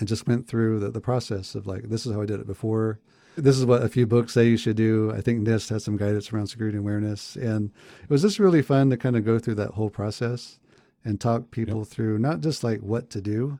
I 0.00 0.04
just 0.04 0.26
went 0.26 0.46
through 0.48 0.80
the, 0.80 0.90
the 0.90 1.00
process 1.00 1.54
of 1.54 1.66
like, 1.66 1.84
this 1.84 2.06
is 2.06 2.12
how 2.12 2.22
I 2.22 2.26
did 2.26 2.40
it 2.40 2.46
before. 2.46 2.98
This 3.36 3.56
is 3.56 3.66
what 3.66 3.82
a 3.82 3.88
few 3.88 4.06
books 4.06 4.32
say 4.32 4.48
you 4.48 4.56
should 4.56 4.76
do. 4.76 5.12
I 5.12 5.20
think 5.20 5.46
NIST 5.46 5.70
has 5.70 5.84
some 5.84 5.96
guidance 5.96 6.32
around 6.32 6.46
security 6.48 6.78
awareness. 6.78 7.36
And 7.36 7.70
it 8.02 8.10
was 8.10 8.22
just 8.22 8.38
really 8.38 8.62
fun 8.62 8.90
to 8.90 8.96
kind 8.96 9.16
of 9.16 9.24
go 9.24 9.38
through 9.38 9.56
that 9.56 9.70
whole 9.70 9.90
process 9.90 10.58
and 11.04 11.20
talk 11.20 11.50
people 11.50 11.80
yep. 11.80 11.88
through 11.88 12.18
not 12.18 12.40
just 12.40 12.64
like 12.64 12.80
what 12.80 13.10
to 13.10 13.20
do, 13.20 13.58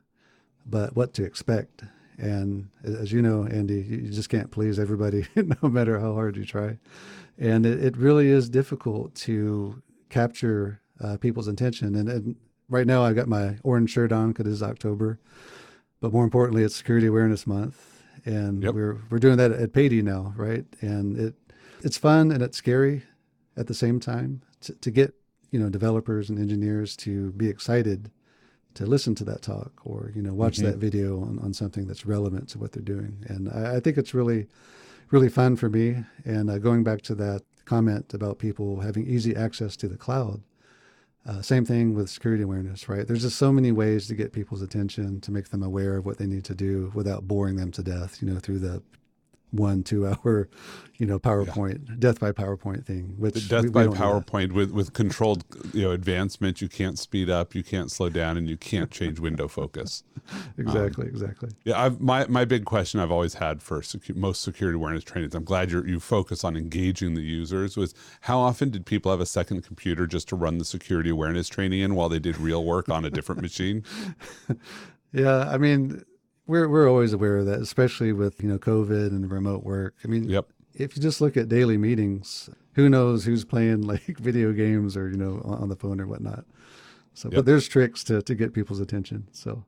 but 0.65 0.95
what 0.95 1.13
to 1.13 1.23
expect. 1.23 1.83
And 2.17 2.69
as 2.83 3.11
you 3.11 3.21
know, 3.21 3.45
Andy, 3.45 3.81
you 3.81 4.09
just 4.09 4.29
can't 4.29 4.51
please 4.51 4.79
everybody, 4.79 5.27
no 5.35 5.69
matter 5.69 5.99
how 5.99 6.13
hard 6.13 6.37
you 6.37 6.45
try. 6.45 6.77
And 7.37 7.65
it, 7.65 7.83
it 7.83 7.97
really 7.97 8.27
is 8.27 8.49
difficult 8.49 9.13
to 9.15 9.81
capture 10.09 10.81
uh, 11.03 11.17
people's 11.17 11.47
attention. 11.47 11.95
And, 11.95 12.09
and, 12.09 12.35
right 12.69 12.87
now, 12.87 13.03
I've 13.03 13.15
got 13.15 13.27
my 13.27 13.57
orange 13.63 13.91
shirt 13.91 14.11
on 14.11 14.31
because 14.31 14.51
it's 14.51 14.63
October. 14.63 15.19
But 16.01 16.13
more 16.13 16.23
importantly, 16.23 16.63
it's 16.63 16.75
Security 16.75 17.07
Awareness 17.07 17.47
Month, 17.47 18.03
and 18.25 18.63
yep. 18.63 18.73
we're 18.73 18.99
we're 19.09 19.19
doing 19.19 19.37
that 19.37 19.51
at 19.51 19.71
Paidy 19.71 20.03
now, 20.03 20.33
right? 20.35 20.65
And 20.81 21.17
it 21.17 21.35
it's 21.81 21.97
fun 21.97 22.31
and 22.31 22.41
it's 22.41 22.57
scary 22.57 23.03
at 23.57 23.67
the 23.67 23.73
same 23.73 23.99
time 23.99 24.41
to, 24.61 24.73
to 24.73 24.91
get 24.91 25.13
you 25.55 25.61
know 25.61 25.69
developers 25.69 26.29
and 26.29 26.37
engineers 26.37 26.97
to 26.97 27.31
be 27.31 27.47
excited 27.47 28.11
to 28.73 28.85
listen 28.85 29.15
to 29.15 29.23
that 29.23 29.41
talk 29.41 29.71
or 29.85 30.11
you 30.13 30.21
know 30.21 30.33
watch 30.33 30.57
mm-hmm. 30.57 30.65
that 30.65 30.79
video 30.79 31.21
on, 31.21 31.39
on 31.41 31.53
something 31.53 31.87
that's 31.87 32.05
relevant 32.05 32.49
to 32.49 32.59
what 32.59 32.73
they're 32.73 32.83
doing 32.83 33.23
and 33.29 33.49
I, 33.49 33.77
I 33.77 33.79
think 33.79 33.97
it's 33.97 34.13
really 34.13 34.47
really 35.11 35.29
fun 35.29 35.55
for 35.55 35.69
me 35.69 36.03
and 36.25 36.49
uh, 36.49 36.57
going 36.57 36.83
back 36.83 37.03
to 37.03 37.15
that 37.15 37.43
comment 37.63 38.13
about 38.13 38.37
people 38.37 38.81
having 38.81 39.07
easy 39.07 39.33
access 39.33 39.77
to 39.77 39.87
the 39.87 39.95
cloud 39.95 40.41
uh, 41.25 41.41
same 41.41 41.65
thing 41.65 41.95
with 41.95 42.07
security 42.07 42.43
awareness, 42.43 42.87
right? 42.87 43.07
There's 43.07 43.23
just 43.23 43.37
so 43.37 43.51
many 43.51 43.71
ways 43.71 44.05
to 44.09 44.13
get 44.13 44.31
people's 44.31 44.61
attention 44.61 45.21
to 45.21 45.31
make 45.31 45.49
them 45.49 45.63
aware 45.63 45.97
of 45.97 46.05
what 46.05 46.19
they 46.19 46.27
need 46.27 46.43
to 46.43 46.53
do 46.53 46.91
without 46.93 47.27
boring 47.27 47.55
them 47.55 47.71
to 47.71 47.81
death, 47.81 48.21
you 48.21 48.29
know, 48.29 48.37
through 48.37 48.59
the 48.59 48.83
one 49.55 49.83
two 49.83 50.07
hour 50.07 50.49
you 50.97 51.05
know 51.05 51.19
PowerPoint 51.19 51.89
yeah. 51.89 51.95
death 51.99 52.19
by 52.19 52.31
PowerPoint 52.31 52.85
thing. 52.85 53.15
Which 53.17 53.33
the 53.33 53.41
death 53.41 53.63
we, 53.63 53.69
by 53.69 53.87
we 53.87 53.95
PowerPoint 53.95 54.51
with 54.53 54.71
with 54.71 54.93
controlled 54.93 55.43
you 55.73 55.83
know 55.83 55.91
advancement. 55.91 56.61
You 56.61 56.69
can't 56.69 56.97
speed 56.97 57.29
up, 57.29 57.55
you 57.55 57.63
can't 57.63 57.91
slow 57.91 58.09
down, 58.09 58.37
and 58.37 58.49
you 58.49 58.57
can't 58.57 58.91
change 58.91 59.19
window 59.19 59.47
focus. 59.47 60.03
exactly, 60.57 61.05
um, 61.05 61.09
exactly. 61.09 61.49
Yeah, 61.63 61.81
I've, 61.81 61.99
my 62.01 62.25
my 62.27 62.45
big 62.45 62.65
question 62.65 62.99
I've 62.99 63.11
always 63.11 63.35
had 63.35 63.61
for 63.61 63.81
secu- 63.81 64.15
most 64.15 64.41
security 64.41 64.75
awareness 64.75 65.03
trainings. 65.03 65.35
I'm 65.35 65.43
glad 65.43 65.71
you 65.71 65.83
you 65.83 65.99
focus 65.99 66.43
on 66.43 66.55
engaging 66.55 67.15
the 67.15 67.21
users. 67.21 67.75
Was 67.77 67.93
how 68.21 68.39
often 68.39 68.69
did 68.69 68.85
people 68.85 69.11
have 69.11 69.21
a 69.21 69.25
second 69.25 69.63
computer 69.63 70.07
just 70.07 70.29
to 70.29 70.35
run 70.35 70.57
the 70.57 70.65
security 70.65 71.09
awareness 71.09 71.49
training 71.49 71.81
in 71.81 71.95
while 71.95 72.09
they 72.09 72.19
did 72.19 72.37
real 72.37 72.63
work 72.63 72.89
on 72.89 73.05
a 73.05 73.09
different 73.09 73.41
machine? 73.41 73.83
Yeah, 75.15 75.49
I 75.49 75.57
mean 75.57 76.03
we're 76.47 76.67
we're 76.69 76.89
always 76.89 77.13
aware 77.13 77.37
of 77.37 77.45
that, 77.45 77.59
especially 77.59 78.13
with 78.13 78.41
you 78.41 78.49
know 78.49 78.57
COVID 78.57 79.07
and 79.07 79.29
remote 79.29 79.63
work. 79.63 79.95
I 80.03 80.07
mean, 80.07 80.29
yep 80.29 80.47
if 80.75 80.95
you 80.95 81.01
just 81.01 81.21
look 81.21 81.37
at 81.37 81.47
daily 81.47 81.77
meetings, 81.77 82.49
who 82.73 82.89
knows 82.89 83.25
who's 83.25 83.45
playing 83.45 83.81
like 83.87 84.17
video 84.19 84.51
games 84.51 84.95
or 84.95 85.09
you 85.09 85.17
know 85.17 85.41
on 85.43 85.69
the 85.69 85.75
phone 85.75 85.99
or 85.99 86.07
whatnot. 86.07 86.45
So, 87.13 87.29
yep. 87.29 87.37
but 87.37 87.45
there's 87.45 87.67
tricks 87.67 88.03
to 88.05 88.21
to 88.21 88.35
get 88.35 88.53
people's 88.53 88.79
attention. 88.79 89.27
So, 89.31 89.63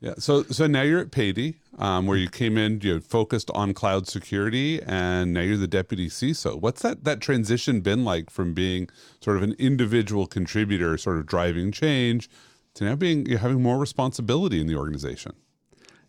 yeah. 0.00 0.14
So 0.18 0.42
so 0.44 0.66
now 0.66 0.82
you're 0.82 1.00
at 1.00 1.10
Paidy, 1.10 1.56
um, 1.78 2.06
where 2.06 2.16
you 2.16 2.28
came 2.28 2.58
in, 2.58 2.80
you 2.80 3.00
focused 3.00 3.50
on 3.54 3.74
cloud 3.74 4.08
security, 4.08 4.82
and 4.82 5.32
now 5.32 5.40
you're 5.40 5.56
the 5.56 5.68
deputy 5.68 6.08
CISO. 6.08 6.60
What's 6.60 6.82
that 6.82 7.04
that 7.04 7.20
transition 7.20 7.80
been 7.80 8.04
like 8.04 8.28
from 8.28 8.54
being 8.54 8.88
sort 9.20 9.36
of 9.36 9.42
an 9.42 9.54
individual 9.58 10.26
contributor, 10.26 10.98
sort 10.98 11.18
of 11.18 11.26
driving 11.26 11.70
change, 11.70 12.28
to 12.74 12.84
now 12.84 12.96
being 12.96 13.26
you're 13.26 13.38
having 13.38 13.62
more 13.62 13.78
responsibility 13.78 14.60
in 14.60 14.66
the 14.66 14.74
organization? 14.74 15.34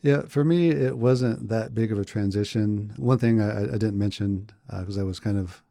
Yeah, 0.04 0.24
for 0.24 0.44
me, 0.44 0.70
it 0.70 0.98
wasn't 0.98 1.48
that 1.48 1.74
big 1.74 1.92
of 1.92 1.98
a 1.98 2.04
transition. 2.04 2.94
One 2.98 3.18
thing 3.18 3.40
I, 3.40 3.64
I 3.64 3.78
didn't 3.78 3.98
mention 3.98 4.50
because 4.70 4.98
uh, 4.98 5.02
I 5.02 5.04
was 5.06 5.22
kind 5.22 5.38
of 5.38 5.64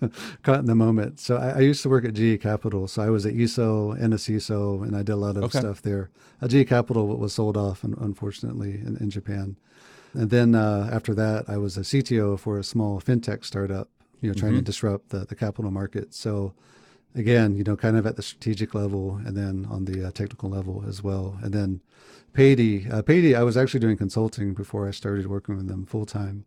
caught 0.42 0.58
in 0.58 0.66
the 0.66 0.74
moment. 0.74 1.18
So 1.18 1.38
I, 1.38 1.52
I, 1.52 1.58
used 1.60 1.82
to 1.82 1.88
work 1.88 2.04
at 2.04 2.12
GE 2.12 2.42
Capital. 2.42 2.86
So 2.86 3.02
I 3.02 3.08
was 3.08 3.24
at 3.24 3.32
ISO 3.32 3.98
and 3.98 4.12
a 4.12 4.18
CISO, 4.18 4.82
and 4.82 4.94
I 4.94 4.98
did 4.98 5.12
a 5.12 5.16
lot 5.16 5.38
of 5.38 5.44
okay. 5.44 5.60
stuff 5.60 5.80
there. 5.80 6.10
Uh, 6.42 6.48
GE 6.48 6.68
Capital 6.68 7.06
was 7.06 7.32
sold 7.32 7.56
off, 7.56 7.82
unfortunately, 7.82 8.74
in, 8.74 8.98
in 9.00 9.08
Japan. 9.08 9.56
And 10.12 10.28
then 10.28 10.54
uh, 10.54 10.90
after 10.92 11.14
that, 11.14 11.48
I 11.48 11.56
was 11.56 11.78
a 11.78 11.80
CTO 11.80 12.38
for 12.38 12.58
a 12.58 12.64
small 12.64 13.00
fintech 13.00 13.42
startup, 13.42 13.88
you 14.20 14.28
know, 14.28 14.34
trying 14.34 14.52
mm-hmm. 14.52 14.60
to 14.60 14.64
disrupt 14.66 15.08
the, 15.08 15.20
the 15.20 15.34
capital 15.34 15.70
market. 15.70 16.12
So 16.12 16.52
again, 17.14 17.56
you 17.56 17.64
know, 17.64 17.76
kind 17.76 17.96
of 17.96 18.06
at 18.06 18.16
the 18.16 18.22
strategic 18.22 18.74
level 18.74 19.20
and 19.24 19.36
then 19.36 19.66
on 19.70 19.84
the 19.84 20.06
uh, 20.06 20.10
technical 20.10 20.48
level 20.48 20.84
as 20.86 21.02
well. 21.02 21.38
And 21.42 21.52
then 21.52 21.80
Paidy, 22.34 22.90
uh, 22.92 23.38
I 23.38 23.42
was 23.42 23.56
actually 23.56 23.80
doing 23.80 23.96
consulting 23.96 24.54
before 24.54 24.86
I 24.86 24.92
started 24.92 25.26
working 25.26 25.56
with 25.56 25.68
them 25.68 25.86
full 25.86 26.06
time. 26.06 26.44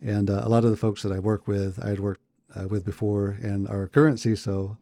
And 0.00 0.30
uh, 0.30 0.42
a 0.44 0.48
lot 0.48 0.64
of 0.64 0.70
the 0.70 0.76
folks 0.76 1.02
that 1.02 1.12
I 1.12 1.18
work 1.18 1.46
with, 1.46 1.78
I 1.84 1.90
had 1.90 2.00
worked 2.00 2.22
uh, 2.54 2.68
with 2.68 2.84
before, 2.84 3.36
and 3.42 3.68
our 3.68 3.88
current 3.88 4.18
CISO, 4.18 4.76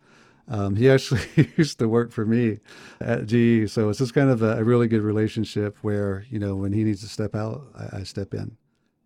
um, 0.48 0.76
he 0.76 0.88
actually 0.96 1.52
used 1.56 1.78
to 1.78 1.88
work 1.88 2.12
for 2.12 2.24
me 2.24 2.58
at 3.00 3.26
GE. 3.26 3.70
So 3.70 3.88
it's 3.88 3.98
just 3.98 4.14
kind 4.14 4.30
of 4.30 4.42
a, 4.42 4.58
a, 4.58 4.64
really 4.64 4.88
good 4.88 5.02
relationship 5.02 5.76
where, 5.82 6.24
you 6.30 6.38
know, 6.38 6.54
when 6.54 6.72
he 6.72 6.84
needs 6.84 7.00
to 7.00 7.08
step 7.08 7.34
out, 7.34 7.66
I, 7.74 7.98
I 7.98 8.02
step 8.04 8.34
in. 8.34 8.56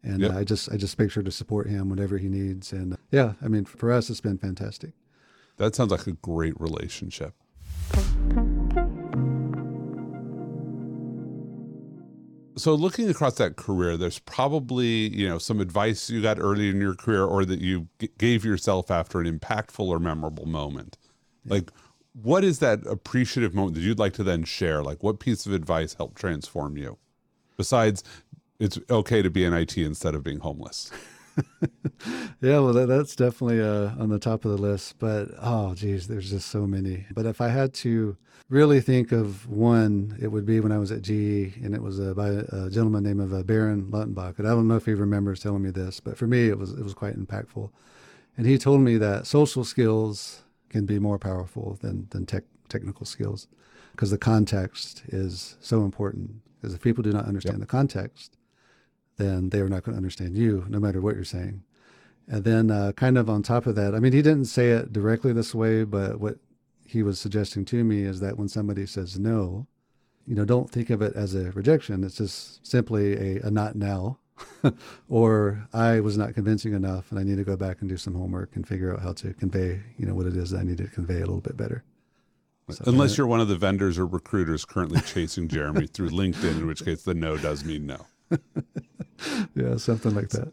And 0.03 0.21
yep. 0.21 0.33
I 0.33 0.45
just 0.45 0.73
I 0.73 0.79
just 0.79 0.99
make 0.99 1.11
sure 1.11 1.23
to 1.23 1.31
support 1.31 1.69
him 1.69 1.91
whenever 1.91 2.17
he 2.17 2.29
needs. 2.29 2.73
And 2.73 2.97
yeah, 3.11 3.35
I 3.43 3.49
mean, 3.49 3.67
for 3.67 3.93
us, 3.93 4.09
it's 4.09 4.23
been 4.23 4.39
fantastic. 4.39 4.93
That 5.61 5.75
sounds 5.75 5.91
like 5.91 6.07
a 6.07 6.13
great 6.13 6.59
relationship. 6.59 7.35
So 12.57 12.75
looking 12.75 13.11
across 13.11 13.35
that 13.35 13.57
career, 13.57 13.99
there's 13.99 14.21
probably, 14.21 15.15
you 15.15 15.29
know, 15.29 15.37
some 15.37 15.61
advice 15.61 16.09
you 16.09 16.23
got 16.23 16.39
early 16.39 16.71
in 16.71 16.81
your 16.81 16.95
career 16.95 17.25
or 17.25 17.45
that 17.45 17.61
you 17.61 17.89
g- 17.99 18.09
gave 18.17 18.43
yourself 18.43 18.91
after 18.91 19.21
an 19.21 19.39
impactful 19.39 19.87
or 19.87 19.99
memorable 19.99 20.47
moment. 20.47 20.97
Yeah. 21.45 21.55
Like 21.55 21.71
what 22.15 22.43
is 22.43 22.61
that 22.61 22.87
appreciative 22.87 23.55
moment 23.55 23.75
that 23.75 23.83
you'd 23.83 23.99
like 23.99 24.15
to 24.15 24.23
then 24.23 24.45
share? 24.45 24.83
Like 24.83 25.03
what 25.03 25.21
piece 25.21 25.45
of 25.45 25.53
advice 25.53 25.93
helped 25.93 26.17
transform 26.17 26.79
you? 26.79 26.97
Besides 27.59 28.03
it's 28.59 28.79
okay 28.89 29.21
to 29.21 29.29
be 29.29 29.45
in 29.45 29.53
IT 29.53 29.77
instead 29.77 30.15
of 30.15 30.23
being 30.23 30.39
homeless. 30.39 30.91
yeah, 32.41 32.59
well, 32.59 32.73
that, 32.73 32.89
that's 32.89 33.17
definitely 33.17 33.61
uh, 33.61 33.91
on 33.99 34.09
the 34.09 34.19
top 34.19 34.45
of 34.45 34.51
the 34.51 34.59
list. 34.59 34.99
But 34.99 35.29
oh, 35.41 35.75
geez, 35.75 36.09
there's 36.09 36.31
just 36.31 36.49
so 36.49 36.67
many. 36.67 37.07
But 37.13 37.27
if 37.27 37.41
I 37.41 37.49
had 37.49 37.75
to 37.75 38.17
really 38.49 38.81
think 38.81 39.13
of 39.13 39.49
one, 39.49 40.17
it 40.21 40.29
would 40.29 40.47
be 40.47 40.61
when 40.61 40.73
I 40.73 40.79
was 40.79 40.93
at 40.93 41.03
GE, 41.03 41.57
and 41.63 41.75
it 41.75 41.83
was 41.83 42.01
uh, 42.01 42.15
by 42.15 42.29
a 42.29 42.71
gentleman 42.71 43.05
named 43.05 43.21
of 43.21 43.33
uh, 43.33 43.43
Baron 43.43 43.91
Luttenbach. 43.91 44.39
And 44.39 44.47
I 44.47 44.51
don't 44.51 44.69
know 44.69 44.77
if 44.77 44.87
he 44.87 44.93
remembers 44.93 45.41
telling 45.41 45.63
me 45.63 45.71
this, 45.71 46.01
but 46.01 46.19
for 46.19 46.27
me, 46.27 46.49
it 46.49 46.59
was 46.59 46.73
it 46.73 46.83
was 46.83 46.95
quite 46.95 47.17
impactful. 47.17 47.71
And 48.37 48.47
he 48.47 48.59
told 48.59 48.81
me 48.81 48.97
that 48.99 49.27
social 49.27 49.65
skills 49.65 50.43
can 50.69 50.87
be 50.87 50.99
more 50.99 51.19
powerful 51.19 51.79
than 51.81 52.09
than 52.11 52.27
tech, 52.27 52.45
technical 52.69 53.07
skills, 53.07 53.47
because 53.93 54.11
the 54.11 54.19
context 54.19 55.03
is 55.09 55.57
so 55.61 55.85
important. 55.85 56.43
Because 56.61 56.75
if 56.75 56.83
people 56.83 57.03
do 57.03 57.13
not 57.13 57.25
understand 57.25 57.55
yep. 57.55 57.61
the 57.61 57.67
context, 57.67 58.37
then 59.21 59.51
they 59.51 59.61
are 59.61 59.69
not 59.69 59.85
going 59.85 59.95
to 59.95 59.99
understand 59.99 60.37
you, 60.37 60.65
no 60.69 60.81
matter 60.81 61.01
what 61.01 61.15
you're 61.15 61.25
saying. 61.25 61.63
And 62.27 62.45
then, 62.45 62.71
uh, 62.71 62.93
kind 62.93 63.19
of 63.19 63.29
on 63.29 63.43
top 63.43 63.67
of 63.67 63.75
that, 63.75 63.95
I 63.95 63.99
mean, 63.99 64.13
he 64.13 64.23
didn't 64.23 64.45
say 64.47 64.71
it 64.71 64.93
directly 64.93 65.33
this 65.33 65.55
way, 65.55 65.85
but 65.85 66.21
what 66.21 66.39
he 66.87 67.03
was 67.03 67.21
suggesting 67.21 67.65
to 67.67 67.85
me 67.85 68.03
is 68.03 68.21
that 68.21 68.39
when 68.39 68.49
somebody 68.49 68.87
says 68.87 69.19
no, 69.19 69.67
you 70.27 70.35
know, 70.35 70.45
don't 70.45 70.71
think 70.71 70.91
of 70.91 71.03
it 71.03 71.15
as 71.17 71.35
a 71.35 71.51
rejection. 71.53 72.05
It's 72.05 72.17
just 72.17 72.65
simply 72.67 73.39
a, 73.39 73.47
a 73.47 73.51
not 73.51 73.75
now, 73.75 74.19
or 75.09 75.67
I 75.73 76.01
was 76.01 76.17
not 76.17 76.35
convincing 76.35 76.73
enough, 76.73 77.11
and 77.11 77.19
I 77.19 77.25
need 77.25 77.37
to 77.37 77.45
go 77.45 77.57
back 77.57 77.81
and 77.81 77.89
do 77.89 77.97
some 77.97 78.15
homework 78.15 78.55
and 78.55 78.67
figure 78.67 78.93
out 78.93 79.01
how 79.01 79.13
to 79.15 79.35
convey, 79.35 79.81
you 79.99 80.07
know, 80.07 80.15
what 80.15 80.27
it 80.27 80.37
is 80.37 80.51
that 80.51 80.61
I 80.61 80.63
need 80.63 80.79
to 80.79 80.87
convey 80.87 81.17
a 81.17 81.27
little 81.27 81.41
bit 81.41 81.57
better. 81.57 81.83
So, 82.71 82.85
Unless 82.87 83.19
you're 83.19 83.27
one 83.27 83.41
of 83.41 83.49
the 83.49 83.57
vendors 83.57 83.99
or 83.99 84.07
recruiters 84.07 84.65
currently 84.65 85.01
chasing 85.01 85.49
Jeremy 85.49 85.89
through 85.89 86.11
LinkedIn, 86.11 86.59
in 86.59 86.67
which 86.67 86.85
case 86.85 87.03
the 87.03 87.15
no 87.15 87.37
does 87.37 87.65
mean 87.65 87.87
no. 87.87 88.07
yeah, 89.55 89.77
something 89.77 90.15
like 90.15 90.31
that. 90.31 90.53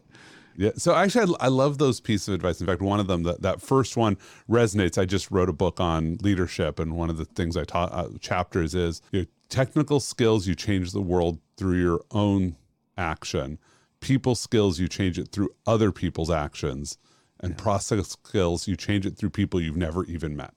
Yeah. 0.58 0.72
So 0.76 0.94
actually, 0.94 1.36
I, 1.40 1.46
I, 1.46 1.48
love 1.48 1.78
those 1.78 2.00
pieces 2.00 2.28
of 2.28 2.34
advice. 2.34 2.60
In 2.60 2.66
fact, 2.66 2.82
one 2.82 2.98
of 2.98 3.06
them, 3.06 3.22
that, 3.22 3.42
that 3.42 3.62
first 3.62 3.96
one 3.96 4.16
resonates. 4.50 4.98
I 4.98 5.04
just 5.04 5.30
wrote 5.30 5.48
a 5.48 5.52
book 5.52 5.78
on 5.78 6.18
leadership, 6.20 6.80
and 6.80 6.96
one 6.96 7.10
of 7.10 7.16
the 7.16 7.24
things 7.24 7.56
I 7.56 7.62
taught 7.62 7.92
uh, 7.92 8.08
chapters 8.20 8.74
is 8.74 9.00
your 9.12 9.26
technical 9.48 10.00
skills. 10.00 10.48
You 10.48 10.56
change 10.56 10.90
the 10.90 11.00
world 11.00 11.38
through 11.56 11.80
your 11.80 12.00
own 12.10 12.56
action. 12.96 13.58
People 14.00 14.34
skills, 14.34 14.80
you 14.80 14.88
change 14.88 15.16
it 15.16 15.28
through 15.28 15.50
other 15.64 15.92
people's 15.92 16.30
actions, 16.30 16.98
and 17.38 17.52
yeah. 17.52 17.62
process 17.62 18.08
skills, 18.08 18.66
you 18.66 18.74
change 18.74 19.06
it 19.06 19.16
through 19.16 19.30
people 19.30 19.60
you've 19.60 19.76
never 19.76 20.04
even 20.06 20.36
met. 20.36 20.54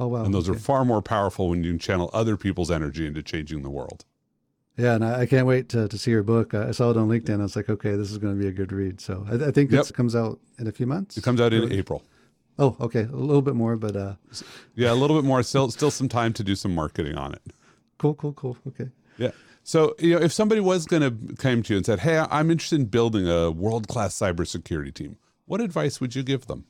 Oh 0.00 0.08
wow! 0.08 0.24
And 0.24 0.34
those 0.34 0.48
okay. 0.48 0.56
are 0.56 0.60
far 0.60 0.84
more 0.84 1.02
powerful 1.02 1.48
when 1.48 1.62
you 1.62 1.78
channel 1.78 2.10
other 2.12 2.36
people's 2.36 2.72
energy 2.72 3.06
into 3.06 3.22
changing 3.22 3.62
the 3.62 3.70
world. 3.70 4.04
Yeah, 4.78 4.94
and 4.94 5.04
I, 5.04 5.22
I, 5.22 5.26
can't 5.26 5.46
wait 5.46 5.68
to, 5.70 5.88
to 5.88 5.98
see 5.98 6.12
your 6.12 6.22
book. 6.22 6.54
I 6.54 6.70
saw 6.70 6.90
it 6.92 6.96
on 6.96 7.08
LinkedIn. 7.08 7.40
I 7.40 7.42
was 7.42 7.56
like, 7.56 7.68
okay, 7.68 7.96
this 7.96 8.12
is 8.12 8.18
going 8.18 8.36
to 8.36 8.40
be 8.40 8.46
a 8.46 8.52
good 8.52 8.70
read. 8.70 9.00
So 9.00 9.26
I, 9.28 9.48
I 9.48 9.50
think 9.50 9.72
yep. 9.72 9.86
it 9.86 9.92
comes 9.92 10.14
out 10.14 10.38
in 10.56 10.68
a 10.68 10.72
few 10.72 10.86
months. 10.86 11.16
It 11.16 11.24
comes 11.24 11.40
out 11.40 11.52
in 11.52 11.72
April. 11.72 12.04
Oh, 12.60 12.76
okay, 12.80 13.02
a 13.02 13.16
little 13.16 13.42
bit 13.42 13.54
more, 13.54 13.76
but 13.76 13.96
uh, 13.96 14.14
yeah, 14.74 14.92
a 14.92 14.94
little 14.94 15.16
bit 15.16 15.26
more. 15.26 15.42
Still, 15.42 15.70
still 15.70 15.90
some 15.90 16.08
time 16.08 16.32
to 16.34 16.44
do 16.44 16.54
some 16.54 16.74
marketing 16.74 17.16
on 17.16 17.32
it. 17.32 17.42
Cool, 17.98 18.14
cool, 18.14 18.32
cool. 18.32 18.56
Okay. 18.68 18.88
Yeah. 19.16 19.30
So 19.64 19.94
you 19.98 20.14
know, 20.14 20.22
if 20.22 20.32
somebody 20.32 20.60
was 20.60 20.86
going 20.86 21.02
to 21.02 21.36
come 21.36 21.62
to 21.64 21.72
you 21.72 21.76
and 21.76 21.86
said, 21.86 22.00
"Hey, 22.00 22.18
I'm 22.18 22.50
interested 22.50 22.80
in 22.80 22.86
building 22.86 23.28
a 23.28 23.50
world 23.50 23.86
class 23.86 24.16
cybersecurity 24.16 24.94
team," 24.94 25.18
what 25.46 25.60
advice 25.60 26.00
would 26.00 26.14
you 26.14 26.22
give 26.22 26.46
them? 26.46 26.64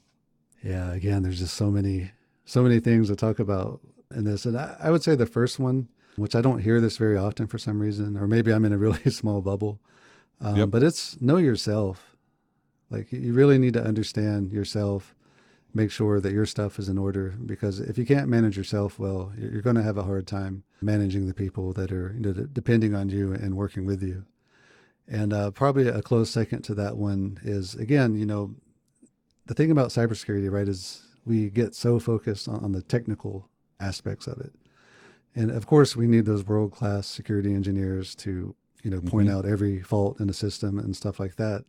Yeah. 0.63 0.93
Again, 0.93 1.23
there's 1.23 1.39
just 1.39 1.55
so 1.55 1.71
many, 1.71 2.11
so 2.45 2.63
many 2.63 2.81
things 2.81 3.09
to 3.09 3.17
talk 3.17 3.39
about 3.39 3.81
in 4.15 4.25
this, 4.25 4.45
and 4.45 4.59
I, 4.59 4.77
I 4.79 4.91
would 4.91 5.03
say 5.03 5.15
the 5.15 5.27
first 5.27 5.59
one 5.59 5.89
which 6.19 6.35
I 6.35 6.41
don't 6.41 6.61
hear 6.61 6.81
this 6.81 6.97
very 6.97 7.17
often 7.17 7.47
for 7.47 7.59
some 7.59 7.81
reason, 7.81 8.17
or 8.17 8.27
maybe 8.27 8.53
I'm 8.53 8.65
in 8.65 8.73
a 8.73 8.79
really 8.79 9.03
small 9.11 9.41
bubble. 9.41 9.81
Um, 10.41 10.57
yep. 10.57 10.71
But 10.71 10.83
it's 10.83 11.21
know 11.21 11.37
yourself. 11.37 12.17
Like 12.91 13.13
you 13.13 13.33
really 13.33 13.59
need 13.59 13.75
to 13.75 13.85
understand 13.85 14.53
yourself, 14.53 15.15
make 15.75 15.91
sure 15.91 16.21
that 16.21 16.33
your 16.33 16.47
stuff 16.47 16.79
is 16.79 16.89
in 16.89 16.97
order. 16.97 17.35
Because 17.45 17.81
if 17.81 17.99
you 17.99 18.07
can't 18.07 18.29
manage 18.29 18.57
yourself 18.57 18.99
well, 18.99 19.33
you're 19.37 19.63
going 19.63 19.77
to 19.77 19.83
have 19.83 19.99
a 19.99 20.05
hard 20.05 20.27
time 20.27 20.65
managing 20.81 21.27
the 21.27 21.35
people 21.35 21.73
that 21.75 21.93
are 21.93 22.15
you 22.15 22.21
know, 22.21 22.33
depending 22.33 22.95
on 22.95 23.09
you 23.09 23.33
and 23.33 23.57
working 23.57 23.85
with 23.85 24.03
you. 24.03 24.25
And 25.07 25.33
uh, 25.33 25.51
probably 25.51 25.89
a 25.89 26.03
close 26.03 26.31
second 26.31 26.63
to 26.63 26.75
that 26.75 26.97
one 26.97 27.39
is 27.43 27.75
again, 27.75 28.15
you 28.15 28.27
know, 28.27 28.55
the 29.47 29.55
thing 29.55 29.71
about 29.71 29.89
cybersecurity, 29.89 30.51
right, 30.51 30.69
is 30.69 31.03
we 31.25 31.51
get 31.51 31.75
so 31.75 31.99
focused 31.99 32.49
on, 32.49 32.63
on 32.65 32.73
the 32.73 32.83
technical 32.83 33.49
aspects 33.81 34.27
of 34.27 34.39
it. 34.41 34.53
And 35.35 35.51
of 35.51 35.67
course, 35.67 35.95
we 35.95 36.07
need 36.07 36.25
those 36.25 36.47
world 36.47 36.73
class 36.73 37.07
security 37.07 37.55
engineers 37.55 38.15
to, 38.17 38.55
you 38.83 38.91
know, 38.91 39.01
point 39.01 39.29
mm-hmm. 39.29 39.39
out 39.39 39.47
every 39.47 39.83
fault 39.83 40.21
in 40.21 40.27
the 40.27 40.35
system 40.35 40.79
and 40.79 40.97
stuff 40.97 41.21
like 41.21 41.37
that. 41.37 41.65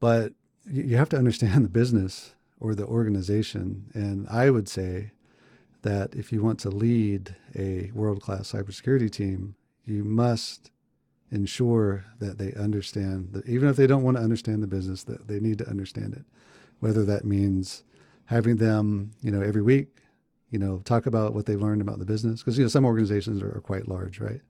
But 0.00 0.32
you 0.70 0.96
have 0.96 1.08
to 1.10 1.16
understand 1.16 1.64
the 1.64 1.68
business 1.68 2.34
or 2.60 2.74
the 2.74 2.86
organization. 2.86 3.90
And 3.94 4.26
I 4.28 4.50
would 4.50 4.68
say 4.68 5.12
that 5.82 6.14
if 6.14 6.32
you 6.32 6.42
want 6.42 6.58
to 6.60 6.70
lead 6.70 7.36
a 7.56 7.90
world 7.94 8.20
class 8.20 8.52
cybersecurity 8.52 9.10
team, 9.10 9.54
you 9.84 10.04
must 10.04 10.70
ensure 11.30 12.04
that 12.18 12.38
they 12.38 12.52
understand 12.54 13.32
that 13.32 13.46
even 13.46 13.68
if 13.68 13.76
they 13.76 13.86
don't 13.86 14.02
want 14.02 14.16
to 14.16 14.22
understand 14.22 14.62
the 14.62 14.66
business, 14.66 15.04
that 15.04 15.28
they 15.28 15.40
need 15.40 15.58
to 15.58 15.68
understand 15.68 16.14
it. 16.14 16.24
Whether 16.80 17.04
that 17.04 17.24
means 17.24 17.84
having 18.26 18.56
them, 18.56 19.12
you 19.22 19.30
know, 19.30 19.40
every 19.40 19.62
week, 19.62 19.88
you 20.50 20.58
know, 20.58 20.78
talk 20.84 21.06
about 21.06 21.34
what 21.34 21.46
they've 21.46 21.60
learned 21.60 21.80
about 21.80 21.98
the 21.98 22.04
business. 22.04 22.40
Because, 22.40 22.58
you 22.58 22.64
know, 22.64 22.68
some 22.68 22.84
organizations 22.84 23.42
are, 23.42 23.56
are 23.56 23.60
quite 23.60 23.88
large, 23.88 24.20
right? 24.20 24.40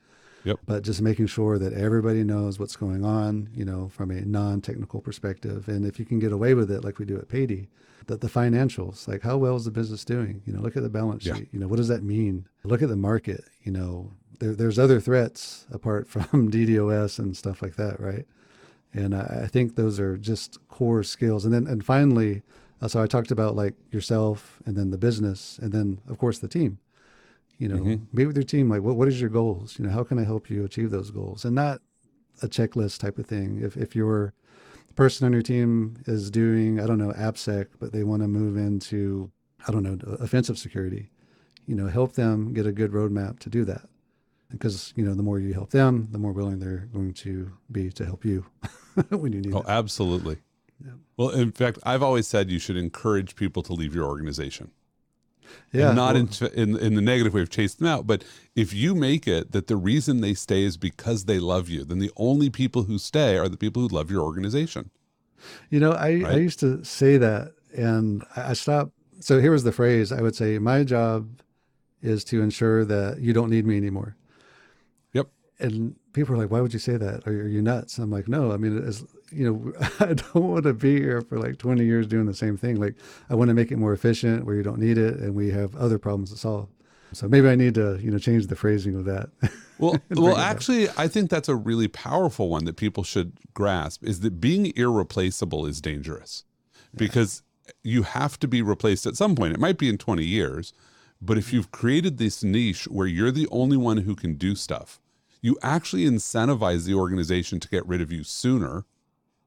Yep. 0.44 0.60
But 0.64 0.84
just 0.84 1.02
making 1.02 1.26
sure 1.26 1.58
that 1.58 1.72
everybody 1.72 2.22
knows 2.22 2.58
what's 2.60 2.76
going 2.76 3.04
on, 3.04 3.48
you 3.52 3.64
know, 3.64 3.88
from 3.88 4.12
a 4.12 4.20
non-technical 4.20 5.00
perspective. 5.00 5.68
And 5.68 5.84
if 5.84 5.98
you 5.98 6.04
can 6.04 6.20
get 6.20 6.32
away 6.32 6.54
with 6.54 6.70
it, 6.70 6.84
like 6.84 6.98
we 6.98 7.04
do 7.04 7.18
at 7.18 7.28
Paidy, 7.28 7.66
that 8.06 8.20
the 8.20 8.28
financials, 8.28 9.08
like 9.08 9.22
how 9.22 9.36
well 9.36 9.56
is 9.56 9.64
the 9.64 9.72
business 9.72 10.04
doing? 10.04 10.42
You 10.46 10.52
know, 10.52 10.60
look 10.60 10.76
at 10.76 10.84
the 10.84 10.88
balance 10.88 11.24
sheet. 11.24 11.34
Yeah. 11.34 11.44
You 11.50 11.58
know, 11.58 11.66
what 11.66 11.76
does 11.76 11.88
that 11.88 12.04
mean? 12.04 12.46
Look 12.62 12.80
at 12.80 12.88
the 12.88 12.96
market. 12.96 13.44
You 13.64 13.72
know, 13.72 14.12
there, 14.38 14.54
there's 14.54 14.78
other 14.78 15.00
threats 15.00 15.66
apart 15.72 16.06
from 16.08 16.50
DDoS 16.50 17.18
and 17.18 17.36
stuff 17.36 17.60
like 17.60 17.74
that, 17.76 17.98
right? 17.98 18.26
And 18.92 19.14
I, 19.14 19.42
I 19.44 19.46
think 19.48 19.74
those 19.74 19.98
are 19.98 20.16
just 20.16 20.58
core 20.68 21.02
skills. 21.02 21.44
And 21.44 21.52
then, 21.52 21.66
and 21.66 21.84
finally, 21.84 22.42
uh, 22.80 22.88
so 22.88 23.02
I 23.02 23.06
talked 23.06 23.30
about 23.30 23.56
like 23.56 23.74
yourself, 23.90 24.60
and 24.66 24.76
then 24.76 24.90
the 24.90 24.98
business, 24.98 25.58
and 25.62 25.72
then 25.72 26.00
of 26.08 26.18
course 26.18 26.38
the 26.38 26.48
team. 26.48 26.78
You 27.58 27.68
know, 27.68 27.76
Mhm. 27.76 28.00
meet 28.12 28.26
with 28.26 28.36
your 28.36 28.44
team. 28.44 28.68
Like, 28.68 28.82
what 28.82 28.96
what 28.96 29.08
is 29.08 29.20
your 29.20 29.30
goals? 29.30 29.78
You 29.78 29.86
know, 29.86 29.90
how 29.92 30.04
can 30.04 30.18
I 30.18 30.24
help 30.24 30.50
you 30.50 30.64
achieve 30.64 30.90
those 30.90 31.10
goals? 31.10 31.44
And 31.44 31.54
not 31.54 31.80
a 32.42 32.48
checklist 32.48 32.98
type 33.00 33.18
of 33.18 33.26
thing. 33.26 33.60
If 33.62 33.76
if 33.78 33.96
your 33.96 34.34
person 34.94 35.24
on 35.26 35.32
your 35.32 35.42
team 35.42 35.96
is 36.06 36.30
doing, 36.30 36.78
I 36.80 36.86
don't 36.86 36.98
know, 36.98 37.12
AppSec, 37.12 37.66
but 37.78 37.92
they 37.92 38.02
want 38.04 38.22
to 38.22 38.28
move 38.28 38.56
into, 38.56 39.30
I 39.66 39.72
don't 39.72 39.82
know, 39.82 39.98
offensive 40.20 40.58
security, 40.58 41.10
you 41.66 41.74
know, 41.74 41.86
help 41.88 42.12
them 42.12 42.52
get 42.54 42.66
a 42.66 42.72
good 42.72 42.92
roadmap 42.92 43.38
to 43.40 43.50
do 43.50 43.64
that. 43.66 43.88
Because, 44.50 44.92
you 44.96 45.04
know, 45.04 45.14
the 45.14 45.22
more 45.22 45.38
you 45.38 45.52
help 45.54 45.70
them, 45.70 46.08
the 46.12 46.18
more 46.18 46.32
willing 46.32 46.60
they're 46.60 46.88
going 46.92 47.12
to 47.14 47.52
be 47.72 47.90
to 47.92 48.04
help 48.06 48.24
you 48.24 48.46
when 49.10 49.32
you 49.32 49.40
need 49.42 49.54
Oh, 49.54 49.60
it. 49.60 49.66
absolutely. 49.68 50.38
Yeah. 50.84 50.92
Well, 51.16 51.30
in 51.30 51.52
fact, 51.52 51.78
I've 51.84 52.02
always 52.02 52.26
said 52.26 52.50
you 52.50 52.58
should 52.58 52.76
encourage 52.76 53.36
people 53.36 53.62
to 53.64 53.72
leave 53.72 53.94
your 53.94 54.06
organization. 54.06 54.70
Yeah. 55.72 55.88
and 55.88 55.96
not 55.96 56.14
well, 56.14 56.50
in, 56.54 56.70
in 56.70 56.76
in 56.76 56.94
the 56.94 57.02
negative 57.02 57.32
way 57.34 57.40
of 57.40 57.50
chase 57.50 57.74
them 57.74 57.86
out. 57.86 58.06
But 58.06 58.24
if 58.54 58.74
you 58.74 58.94
make 58.94 59.28
it 59.28 59.52
that 59.52 59.68
the 59.68 59.76
reason 59.76 60.20
they 60.20 60.34
stay 60.34 60.64
is 60.64 60.76
because 60.76 61.24
they 61.24 61.38
love 61.38 61.68
you, 61.68 61.84
then 61.84 61.98
the 61.98 62.10
only 62.16 62.50
people 62.50 62.84
who 62.84 62.98
stay 62.98 63.36
are 63.36 63.48
the 63.48 63.56
people 63.56 63.82
who 63.82 63.88
love 63.88 64.10
your 64.10 64.22
organization. 64.22 64.90
You 65.70 65.80
know, 65.80 65.92
I, 65.92 66.22
I 66.26 66.36
used 66.36 66.60
to 66.60 66.84
say 66.84 67.16
that 67.18 67.52
and 67.76 68.24
I 68.36 68.54
stopped. 68.54 68.92
So 69.20 69.40
here 69.40 69.52
was 69.52 69.64
the 69.64 69.72
phrase 69.72 70.12
I 70.12 70.20
would 70.20 70.34
say, 70.34 70.58
my 70.58 70.84
job 70.84 71.40
is 72.02 72.24
to 72.24 72.42
ensure 72.42 72.84
that 72.84 73.20
you 73.20 73.32
don't 73.32 73.50
need 73.50 73.66
me 73.66 73.76
anymore. 73.76 74.16
Yep. 75.12 75.28
And 75.58 75.96
people 76.12 76.34
are 76.34 76.38
like, 76.38 76.50
why 76.50 76.60
would 76.60 76.72
you 76.72 76.78
say 76.78 76.96
that? 76.96 77.26
Are, 77.26 77.32
are 77.32 77.48
you 77.48 77.62
nuts? 77.62 77.98
I'm 77.98 78.10
like, 78.10 78.28
no, 78.28 78.52
I 78.52 78.56
mean, 78.56 78.86
it's, 78.86 79.04
you 79.30 79.50
know, 79.50 79.86
I 80.00 80.14
don't 80.14 80.34
want 80.34 80.64
to 80.64 80.72
be 80.72 80.98
here 81.00 81.20
for 81.20 81.38
like 81.38 81.58
20 81.58 81.84
years 81.84 82.06
doing 82.06 82.26
the 82.26 82.34
same 82.34 82.56
thing. 82.56 82.80
Like, 82.80 82.94
I 83.30 83.34
want 83.34 83.48
to 83.48 83.54
make 83.54 83.70
it 83.70 83.76
more 83.76 83.92
efficient 83.92 84.44
where 84.44 84.54
you 84.54 84.62
don't 84.62 84.78
need 84.78 84.98
it 84.98 85.16
and 85.16 85.34
we 85.34 85.50
have 85.50 85.74
other 85.76 85.98
problems 85.98 86.30
to 86.30 86.36
solve. 86.36 86.68
So 87.12 87.28
maybe 87.28 87.48
I 87.48 87.54
need 87.54 87.74
to, 87.74 87.98
you 88.00 88.10
know, 88.10 88.18
change 88.18 88.48
the 88.48 88.56
phrasing 88.56 88.94
of 88.94 89.04
that. 89.04 89.30
Well, 89.78 89.98
well, 90.12 90.38
actually, 90.38 90.88
I 90.96 91.06
think 91.06 91.28
that's 91.28 91.50
a 91.50 91.54
really 91.54 91.86
powerful 91.86 92.48
one 92.48 92.64
that 92.64 92.78
people 92.78 93.04
should 93.04 93.36
grasp 93.52 94.02
is 94.02 94.20
that 94.20 94.40
being 94.40 94.72
irreplaceable 94.74 95.66
is 95.66 95.82
dangerous 95.82 96.44
because 96.94 97.42
you 97.82 98.04
have 98.04 98.38
to 98.38 98.48
be 98.48 98.62
replaced 98.62 99.04
at 99.04 99.16
some 99.16 99.34
point. 99.34 99.52
It 99.52 99.60
might 99.60 99.76
be 99.76 99.90
in 99.90 99.98
20 99.98 100.24
years, 100.24 100.72
but 101.20 101.36
if 101.36 101.48
mm-hmm. 101.48 101.56
you've 101.56 101.70
created 101.72 102.16
this 102.16 102.42
niche 102.42 102.88
where 102.88 103.06
you're 103.06 103.30
the 103.30 103.48
only 103.50 103.76
one 103.76 103.98
who 103.98 104.14
can 104.14 104.36
do 104.36 104.54
stuff, 104.54 104.98
you 105.42 105.58
actually 105.62 106.06
incentivize 106.06 106.86
the 106.86 106.94
organization 106.94 107.60
to 107.60 107.68
get 107.68 107.86
rid 107.86 108.00
of 108.00 108.10
you 108.10 108.24
sooner 108.24 108.86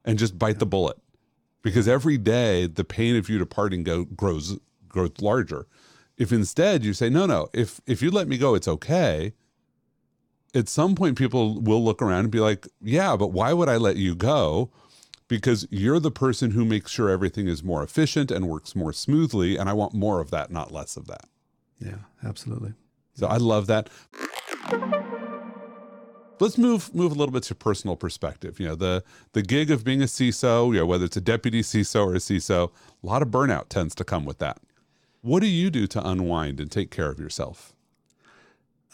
and 0.04 0.18
just 0.18 0.38
bite 0.38 0.58
the 0.58 0.66
bullet 0.66 0.96
because 1.62 1.86
every 1.88 2.18
day 2.18 2.66
the 2.66 2.84
pain 2.84 3.16
of 3.16 3.28
you 3.28 3.38
departing 3.38 3.84
go, 3.84 4.04
grows 4.04 4.58
grows 4.88 5.12
larger. 5.20 5.66
If 6.16 6.32
instead 6.32 6.84
you 6.84 6.92
say, 6.92 7.08
no, 7.08 7.26
no, 7.26 7.48
if 7.52 7.80
if 7.86 8.02
you 8.02 8.10
let 8.10 8.28
me 8.28 8.38
go, 8.38 8.54
it's 8.54 8.68
okay 8.68 9.32
at 10.54 10.68
some 10.68 10.94
point 10.94 11.18
people 11.18 11.60
will 11.60 11.82
look 11.82 12.02
around 12.02 12.20
and 12.20 12.30
be 12.30 12.40
like, 12.40 12.66
yeah, 12.80 13.16
but 13.16 13.28
why 13.28 13.52
would 13.52 13.68
I 13.68 13.76
let 13.76 13.96
you 13.96 14.14
go? 14.14 14.70
Because 15.28 15.66
you're 15.70 16.00
the 16.00 16.10
person 16.10 16.52
who 16.52 16.64
makes 16.64 16.90
sure 16.90 17.08
everything 17.08 17.46
is 17.46 17.62
more 17.62 17.82
efficient 17.82 18.30
and 18.30 18.48
works 18.48 18.74
more 18.74 18.92
smoothly. 18.92 19.56
And 19.56 19.68
I 19.68 19.74
want 19.74 19.94
more 19.94 20.20
of 20.20 20.30
that, 20.30 20.50
not 20.50 20.72
less 20.72 20.96
of 20.96 21.06
that. 21.06 21.26
yeah, 21.78 21.98
absolutely. 22.24 22.74
So 23.14 23.26
I 23.26 23.36
love 23.36 23.66
that. 23.66 23.88
Let's 26.40 26.56
move 26.56 26.94
move 26.94 27.12
a 27.12 27.14
little 27.14 27.32
bit 27.32 27.42
to 27.44 27.54
personal 27.54 27.96
perspective. 27.96 28.58
You 28.58 28.68
know, 28.68 28.74
the 28.74 29.04
the 29.32 29.42
gig 29.42 29.70
of 29.70 29.84
being 29.84 30.02
a 30.02 30.06
CISO, 30.06 30.72
you 30.72 30.80
know, 30.80 30.86
whether 30.86 31.04
it's 31.04 31.16
a 31.16 31.20
deputy 31.20 31.62
CISO 31.62 32.06
or 32.06 32.14
a 32.14 32.18
CISO, 32.18 32.70
a 33.02 33.06
lot 33.06 33.22
of 33.22 33.28
burnout 33.28 33.68
tends 33.68 33.94
to 33.96 34.04
come 34.04 34.24
with 34.24 34.38
that. 34.38 34.58
What 35.22 35.40
do 35.40 35.48
you 35.48 35.70
do 35.70 35.86
to 35.88 36.06
unwind 36.06 36.60
and 36.60 36.70
take 36.70 36.90
care 36.90 37.10
of 37.10 37.20
yourself? 37.20 37.74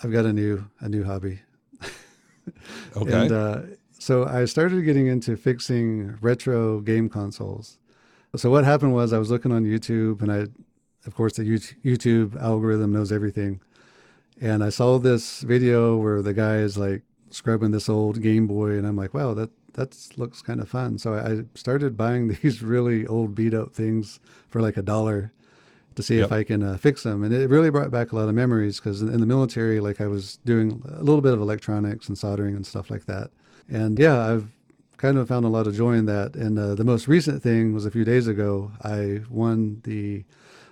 I've 0.02 0.12
got 0.12 0.24
a 0.26 0.32
new, 0.32 0.68
a 0.80 0.88
new 0.88 1.04
hobby. 1.04 1.40
Okay. 2.96 3.12
And 3.12 3.32
uh, 3.32 3.60
so 3.98 4.24
I 4.24 4.44
started 4.44 4.84
getting 4.84 5.08
into 5.08 5.36
fixing 5.36 6.16
retro 6.20 6.80
game 6.80 7.08
consoles. 7.08 7.78
So 8.36 8.50
what 8.50 8.64
happened 8.64 8.94
was 8.94 9.12
I 9.12 9.18
was 9.18 9.30
looking 9.30 9.50
on 9.50 9.64
YouTube, 9.64 10.22
and 10.22 10.30
I, 10.30 10.46
of 11.06 11.14
course, 11.14 11.32
the 11.34 11.42
YouTube 11.42 12.40
algorithm 12.40 12.92
knows 12.92 13.10
everything. 13.10 13.60
And 14.40 14.62
I 14.62 14.68
saw 14.68 14.98
this 14.98 15.40
video 15.40 15.96
where 15.96 16.22
the 16.22 16.34
guy 16.34 16.58
is 16.58 16.78
like 16.78 17.02
scrubbing 17.36 17.70
this 17.70 17.88
old 17.88 18.22
Game 18.22 18.46
Boy, 18.46 18.70
and 18.78 18.86
I'm 18.86 18.96
like, 18.96 19.12
wow, 19.14 19.34
that 19.34 19.50
that 19.74 19.94
looks 20.16 20.40
kind 20.40 20.58
of 20.60 20.68
fun. 20.70 20.96
So 20.98 21.14
I 21.14 21.44
started 21.58 21.96
buying 21.96 22.28
these 22.42 22.62
really 22.62 23.06
old 23.06 23.34
beat 23.34 23.52
up 23.54 23.74
things 23.74 24.20
for 24.48 24.62
like 24.62 24.76
a 24.78 24.82
dollar 24.82 25.32
to 25.96 26.02
see 26.02 26.16
Yep. 26.16 26.24
if 26.26 26.32
I 26.32 26.44
can 26.44 26.62
uh, 26.62 26.76
fix 26.78 27.02
them. 27.02 27.22
And 27.22 27.32
it 27.34 27.48
really 27.50 27.70
brought 27.70 27.90
back 27.90 28.12
a 28.12 28.16
lot 28.16 28.28
of 28.28 28.34
memories 28.34 28.80
because 28.80 29.02
in 29.02 29.20
the 29.20 29.26
military, 29.26 29.80
like 29.80 30.00
I 30.00 30.06
was 30.06 30.38
doing 30.44 30.82
a 30.88 31.02
little 31.02 31.20
bit 31.20 31.32
of 31.34 31.40
electronics 31.40 32.08
and 32.08 32.16
soldering 32.18 32.54
and 32.56 32.66
stuff 32.66 32.90
like 32.90 33.04
that. 33.06 33.30
And 33.68 33.98
yeah, 33.98 34.18
I've 34.32 34.48
kind 34.96 35.18
of 35.18 35.28
found 35.28 35.44
a 35.44 35.48
lot 35.48 35.66
of 35.66 35.74
joy 35.74 35.92
in 35.92 36.06
that. 36.06 36.36
And 36.36 36.58
uh, 36.58 36.74
the 36.74 36.84
most 36.84 37.06
recent 37.08 37.42
thing 37.42 37.74
was 37.74 37.84
a 37.86 37.90
few 37.90 38.04
days 38.04 38.26
ago, 38.26 38.72
I 38.82 39.22
won 39.30 39.80
the 39.84 40.24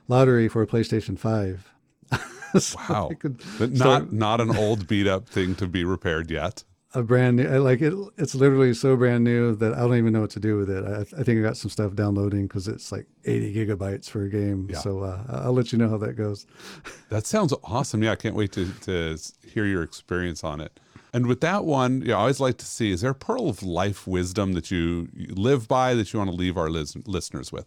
lottery 0.09 0.49
for 0.49 0.63
a 0.63 0.67
PlayStation 0.67 1.19
5. 1.19 1.71
So 2.61 2.79
Wow. 2.89 3.11
But 3.59 3.77
start- 3.77 4.13
not 4.13 4.13
not 4.13 4.41
an 4.41 4.57
old 4.57 4.87
beat 4.87 5.07
up 5.07 5.29
thing 5.29 5.55
to 5.57 5.67
be 5.67 5.85
repaired 5.85 6.31
yet. 6.31 6.65
a 6.97 7.03
brand 7.03 7.37
new, 7.39 7.49
like 7.59 7.81
it, 7.83 7.93
it's 8.17 8.37
literally 8.37 8.73
so 8.73 8.95
brand 8.97 9.25
new 9.25 9.55
that 9.57 9.75
I 9.75 9.81
don't 9.81 9.97
even 9.97 10.13
know 10.13 10.21
what 10.21 10.31
to 10.31 10.41
do 10.41 10.57
with 10.57 10.71
it. 10.71 10.85
I, 10.85 11.01
I 11.21 11.23
think 11.25 11.41
I 11.41 11.43
got 11.43 11.57
some 11.57 11.69
stuff 11.71 11.95
downloading 11.95 12.47
because 12.47 12.69
it's 12.69 12.93
like 12.93 13.07
80 13.25 13.53
gigabytes 13.53 14.09
for 14.09 14.23
a 14.23 14.31
game. 14.31 14.69
Yeah. 14.71 14.79
So 14.79 15.01
uh, 15.03 15.25
I'll 15.29 15.53
let 15.53 15.73
you 15.73 15.79
know 15.79 15.89
how 15.89 15.99
that 15.99 16.15
goes. 16.15 16.47
That 17.09 17.27
sounds 17.27 17.53
awesome. 17.65 18.03
Yeah, 18.05 18.13
I 18.13 18.17
can't 18.17 18.37
wait 18.37 18.53
to, 18.53 18.73
to 18.83 19.19
hear 19.45 19.67
your 19.67 19.83
experience 19.83 20.45
on 20.45 20.61
it. 20.61 20.79
And 21.13 21.27
with 21.27 21.41
that 21.43 21.65
one, 21.65 22.01
you 22.03 22.09
know, 22.09 22.17
I 22.19 22.21
always 22.21 22.41
like 22.41 22.59
to 22.59 22.65
see 22.67 22.91
is 22.93 23.01
there 23.01 23.11
a 23.11 23.15
pearl 23.15 23.49
of 23.49 23.63
life 23.63 24.07
wisdom 24.07 24.53
that 24.55 24.71
you, 24.71 25.09
you 25.15 25.35
live 25.35 25.67
by 25.69 25.95
that 25.95 26.13
you 26.13 26.19
want 26.21 26.31
to 26.31 26.37
leave 26.37 26.57
our 26.57 26.71
lis- 26.71 26.97
listeners 27.07 27.51
with? 27.53 27.67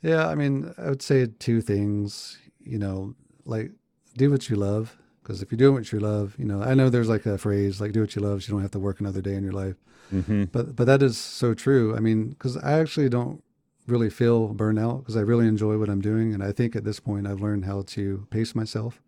Yeah, 0.00 0.26
I 0.28 0.34
mean, 0.34 0.74
I 0.78 0.88
would 0.90 1.02
say 1.02 1.26
two 1.26 1.60
things. 1.60 2.38
You 2.64 2.78
know, 2.78 3.14
like 3.44 3.70
do 4.16 4.30
what 4.30 4.48
you 4.48 4.56
love. 4.56 4.96
Because 5.22 5.40
if 5.40 5.52
you're 5.52 5.56
doing 5.56 5.74
what 5.74 5.92
you 5.92 6.00
love, 6.00 6.34
you 6.36 6.44
know, 6.44 6.62
I 6.62 6.74
know 6.74 6.90
there's 6.90 7.08
like 7.08 7.26
a 7.26 7.38
phrase 7.38 7.80
like 7.80 7.92
"do 7.92 8.00
what 8.00 8.16
you 8.16 8.22
love," 8.22 8.42
so 8.42 8.48
you 8.48 8.54
don't 8.54 8.62
have 8.62 8.72
to 8.72 8.80
work 8.80 9.00
another 9.00 9.20
day 9.20 9.34
in 9.34 9.44
your 9.44 9.52
life. 9.52 9.76
Mm-hmm. 10.12 10.44
But 10.44 10.74
but 10.76 10.86
that 10.86 11.02
is 11.02 11.16
so 11.16 11.54
true. 11.54 11.96
I 11.96 12.00
mean, 12.00 12.30
because 12.30 12.56
I 12.56 12.72
actually 12.72 13.08
don't 13.08 13.42
really 13.86 14.10
feel 14.10 14.54
burnout 14.54 14.98
because 15.00 15.16
I 15.16 15.20
really 15.20 15.46
enjoy 15.46 15.78
what 15.78 15.88
I'm 15.88 16.00
doing, 16.00 16.34
and 16.34 16.42
I 16.42 16.52
think 16.52 16.74
at 16.74 16.84
this 16.84 17.00
point 17.00 17.26
I've 17.26 17.40
learned 17.40 17.64
how 17.64 17.82
to 17.82 18.26
pace 18.30 18.54
myself. 18.54 19.00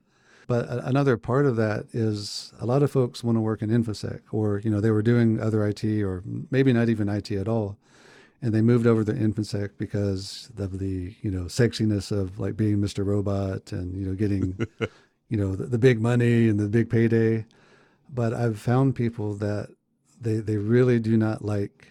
But 0.46 0.66
a- 0.66 0.86
another 0.86 1.16
part 1.16 1.46
of 1.46 1.56
that 1.56 1.86
is 1.92 2.52
a 2.60 2.66
lot 2.66 2.82
of 2.82 2.90
folks 2.90 3.24
want 3.24 3.36
to 3.36 3.40
work 3.40 3.62
in 3.62 3.70
infosec, 3.70 4.20
or 4.30 4.60
you 4.60 4.70
know, 4.70 4.80
they 4.80 4.90
were 4.90 5.02
doing 5.02 5.40
other 5.40 5.66
IT, 5.66 5.84
or 6.02 6.22
maybe 6.50 6.72
not 6.72 6.88
even 6.88 7.08
IT 7.08 7.32
at 7.32 7.48
all, 7.48 7.76
and 8.44 8.52
they 8.52 8.60
moved 8.60 8.86
over 8.86 9.02
to 9.02 9.12
infosec 9.12 9.70
because 9.78 10.52
of 10.58 10.78
the 10.78 11.14
you 11.22 11.30
know 11.30 11.44
sexiness 11.44 12.12
of 12.12 12.38
like 12.38 12.58
being 12.58 12.76
Mr. 12.76 13.04
Robot 13.04 13.72
and 13.72 13.98
you 13.98 14.06
know 14.06 14.14
getting 14.14 14.58
you 15.30 15.38
know 15.38 15.56
the, 15.56 15.64
the 15.64 15.78
big 15.78 15.98
money 15.98 16.48
and 16.48 16.60
the 16.60 16.68
big 16.68 16.90
payday. 16.90 17.46
But 18.12 18.34
I've 18.34 18.60
found 18.60 18.96
people 18.96 19.34
that 19.36 19.70
they 20.20 20.34
they 20.34 20.58
really 20.58 21.00
do 21.00 21.16
not 21.16 21.42
like 21.42 21.88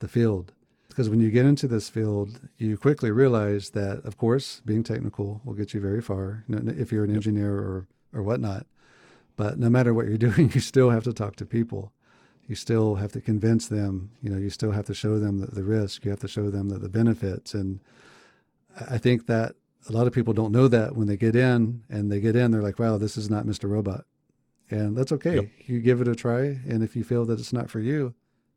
the 0.00 0.06
field 0.06 0.52
because 0.88 1.08
when 1.08 1.20
you 1.20 1.30
get 1.30 1.46
into 1.46 1.66
this 1.66 1.88
field, 1.88 2.40
you 2.58 2.76
quickly 2.76 3.10
realize 3.10 3.70
that, 3.70 4.04
of 4.04 4.18
course, 4.18 4.60
being 4.66 4.82
technical 4.82 5.40
will 5.44 5.54
get 5.54 5.72
you 5.72 5.80
very 5.80 6.02
far 6.02 6.44
you 6.46 6.56
know, 6.56 6.74
if 6.76 6.92
you're 6.92 7.04
an 7.04 7.14
engineer 7.14 7.54
or 7.54 7.86
or 8.12 8.22
whatnot. 8.22 8.66
But 9.36 9.58
no 9.58 9.70
matter 9.70 9.94
what 9.94 10.08
you're 10.08 10.18
doing, 10.28 10.52
you 10.52 10.60
still 10.60 10.90
have 10.90 11.04
to 11.04 11.14
talk 11.14 11.36
to 11.36 11.46
people. 11.46 11.94
You 12.46 12.54
still 12.54 12.96
have 12.96 13.12
to 13.12 13.20
convince 13.20 13.68
them. 13.68 14.10
You 14.22 14.30
know, 14.30 14.38
you 14.38 14.50
still 14.50 14.72
have 14.72 14.86
to 14.86 14.94
show 14.94 15.18
them 15.18 15.40
the, 15.40 15.46
the 15.46 15.64
risk. 15.64 16.04
You 16.04 16.10
have 16.10 16.20
to 16.20 16.28
show 16.28 16.50
them 16.50 16.68
the, 16.68 16.78
the 16.78 16.88
benefits. 16.88 17.54
And 17.54 17.80
I 18.88 18.98
think 18.98 19.26
that 19.26 19.56
a 19.88 19.92
lot 19.92 20.06
of 20.06 20.12
people 20.12 20.32
don't 20.32 20.52
know 20.52 20.68
that 20.68 20.96
when 20.96 21.06
they 21.06 21.16
get 21.16 21.36
in, 21.36 21.82
and 21.88 22.10
they 22.10 22.20
get 22.20 22.36
in, 22.36 22.50
they're 22.50 22.62
like, 22.62 22.78
"Wow, 22.78 22.98
this 22.98 23.16
is 23.16 23.30
not 23.30 23.46
Mr. 23.46 23.68
Robot." 23.68 24.04
And 24.70 24.96
that's 24.96 25.12
okay. 25.12 25.36
Yep. 25.36 25.48
You 25.66 25.80
give 25.80 26.00
it 26.00 26.08
a 26.08 26.14
try. 26.14 26.60
And 26.68 26.82
if 26.82 26.96
you 26.96 27.04
feel 27.04 27.24
that 27.26 27.38
it's 27.38 27.52
not 27.52 27.70
for 27.70 27.80
you, 27.80 28.14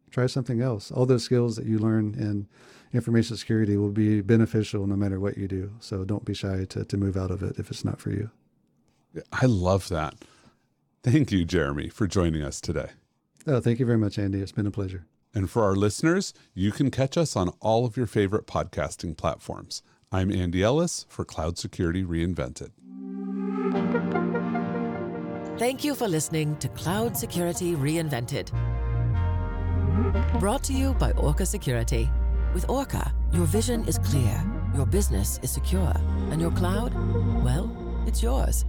try 0.10 0.26
something 0.26 0.62
else. 0.62 0.92
All 0.92 1.06
those 1.06 1.24
skills 1.24 1.56
that 1.56 1.66
you 1.66 1.78
learn 1.78 2.16
in 2.18 2.48
information 2.94 3.38
security 3.38 3.78
will 3.78 3.92
be 3.92 4.22
beneficial 4.22 4.88
no 4.88 4.96
matter 4.96 5.20
what 5.20 5.38
you 5.38 5.48
do. 5.48 5.72
So 5.80 6.04
don't 6.06 6.26
be 6.26 6.34
shy 6.34 6.66
to, 6.70 6.84
to 6.84 6.98
move 6.98 7.16
out 7.16 7.32
of 7.32 7.44
it 7.44 7.60
if 7.60 7.70
it's 7.70 7.86
not 7.86 8.00
for 8.02 8.10
you. 8.10 8.32
I 9.32 9.46
love 9.46 9.90
that. 9.90 10.16
Thank 11.04 11.32
you, 11.32 11.46
Jeremy, 11.46 11.90
for 11.90 12.08
joining 12.08 12.44
us 12.44 12.60
today. 12.60 12.90
Oh, 13.48 13.60
thank 13.60 13.80
you 13.80 13.86
very 13.86 13.98
much, 13.98 14.20
Andy. 14.20 14.42
It's 14.42 14.52
been 14.52 14.68
a 14.68 14.72
pleasure. 14.72 15.06
And 15.34 15.50
for 15.50 15.64
our 15.64 15.76
listeners, 15.76 16.34
you 16.54 16.72
can 16.72 16.92
catch 16.92 17.18
us 17.18 17.36
on 17.36 17.50
all 17.62 17.86
of 17.86 17.96
your 17.96 18.08
favorite 18.08 18.48
podcasting 18.48 19.16
platforms. 19.16 19.82
I'm 20.12 20.32
Andy 20.32 20.64
Ellis 20.64 21.06
for 21.08 21.24
Cloud 21.24 21.58
Security 21.58 22.04
Reinvented. 22.04 22.72
Thank 25.60 25.84
you 25.84 25.94
for 25.94 26.08
listening 26.08 26.58
to 26.58 26.68
Cloud 26.70 27.16
Security 27.16 27.76
Reinvented. 27.76 28.52
Brought 30.40 30.64
to 30.64 30.74
you 30.74 30.94
by 30.96 31.12
Orca 31.12 31.46
Security. 31.46 32.10
With 32.54 32.68
Orca, 32.70 33.14
your 33.32 33.46
vision 33.46 33.88
is 33.88 34.00
clear, 34.00 34.44
your 34.76 34.86
business 34.86 35.40
is 35.44 35.52
secure, 35.52 35.94
and 36.32 36.42
your 36.42 36.52
cloud, 36.52 36.94
well, 37.44 37.70
it's 38.08 38.24
yours. 38.24 38.66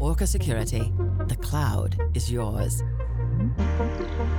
Orca 0.00 0.26
Security, 0.26 0.92
the 1.28 1.36
cloud 1.36 1.96
is 2.14 2.30
yours. 2.32 2.82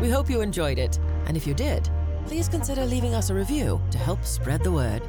We 0.01 0.09
hope 0.09 0.29
you 0.29 0.41
enjoyed 0.41 0.77
it, 0.77 0.99
and 1.25 1.35
if 1.35 1.47
you 1.47 1.53
did, 1.53 1.89
please 2.25 2.47
consider 2.47 2.85
leaving 2.85 3.13
us 3.13 3.29
a 3.29 3.33
review 3.33 3.81
to 3.91 3.97
help 3.97 4.23
spread 4.23 4.63
the 4.63 4.71
word. 4.71 5.01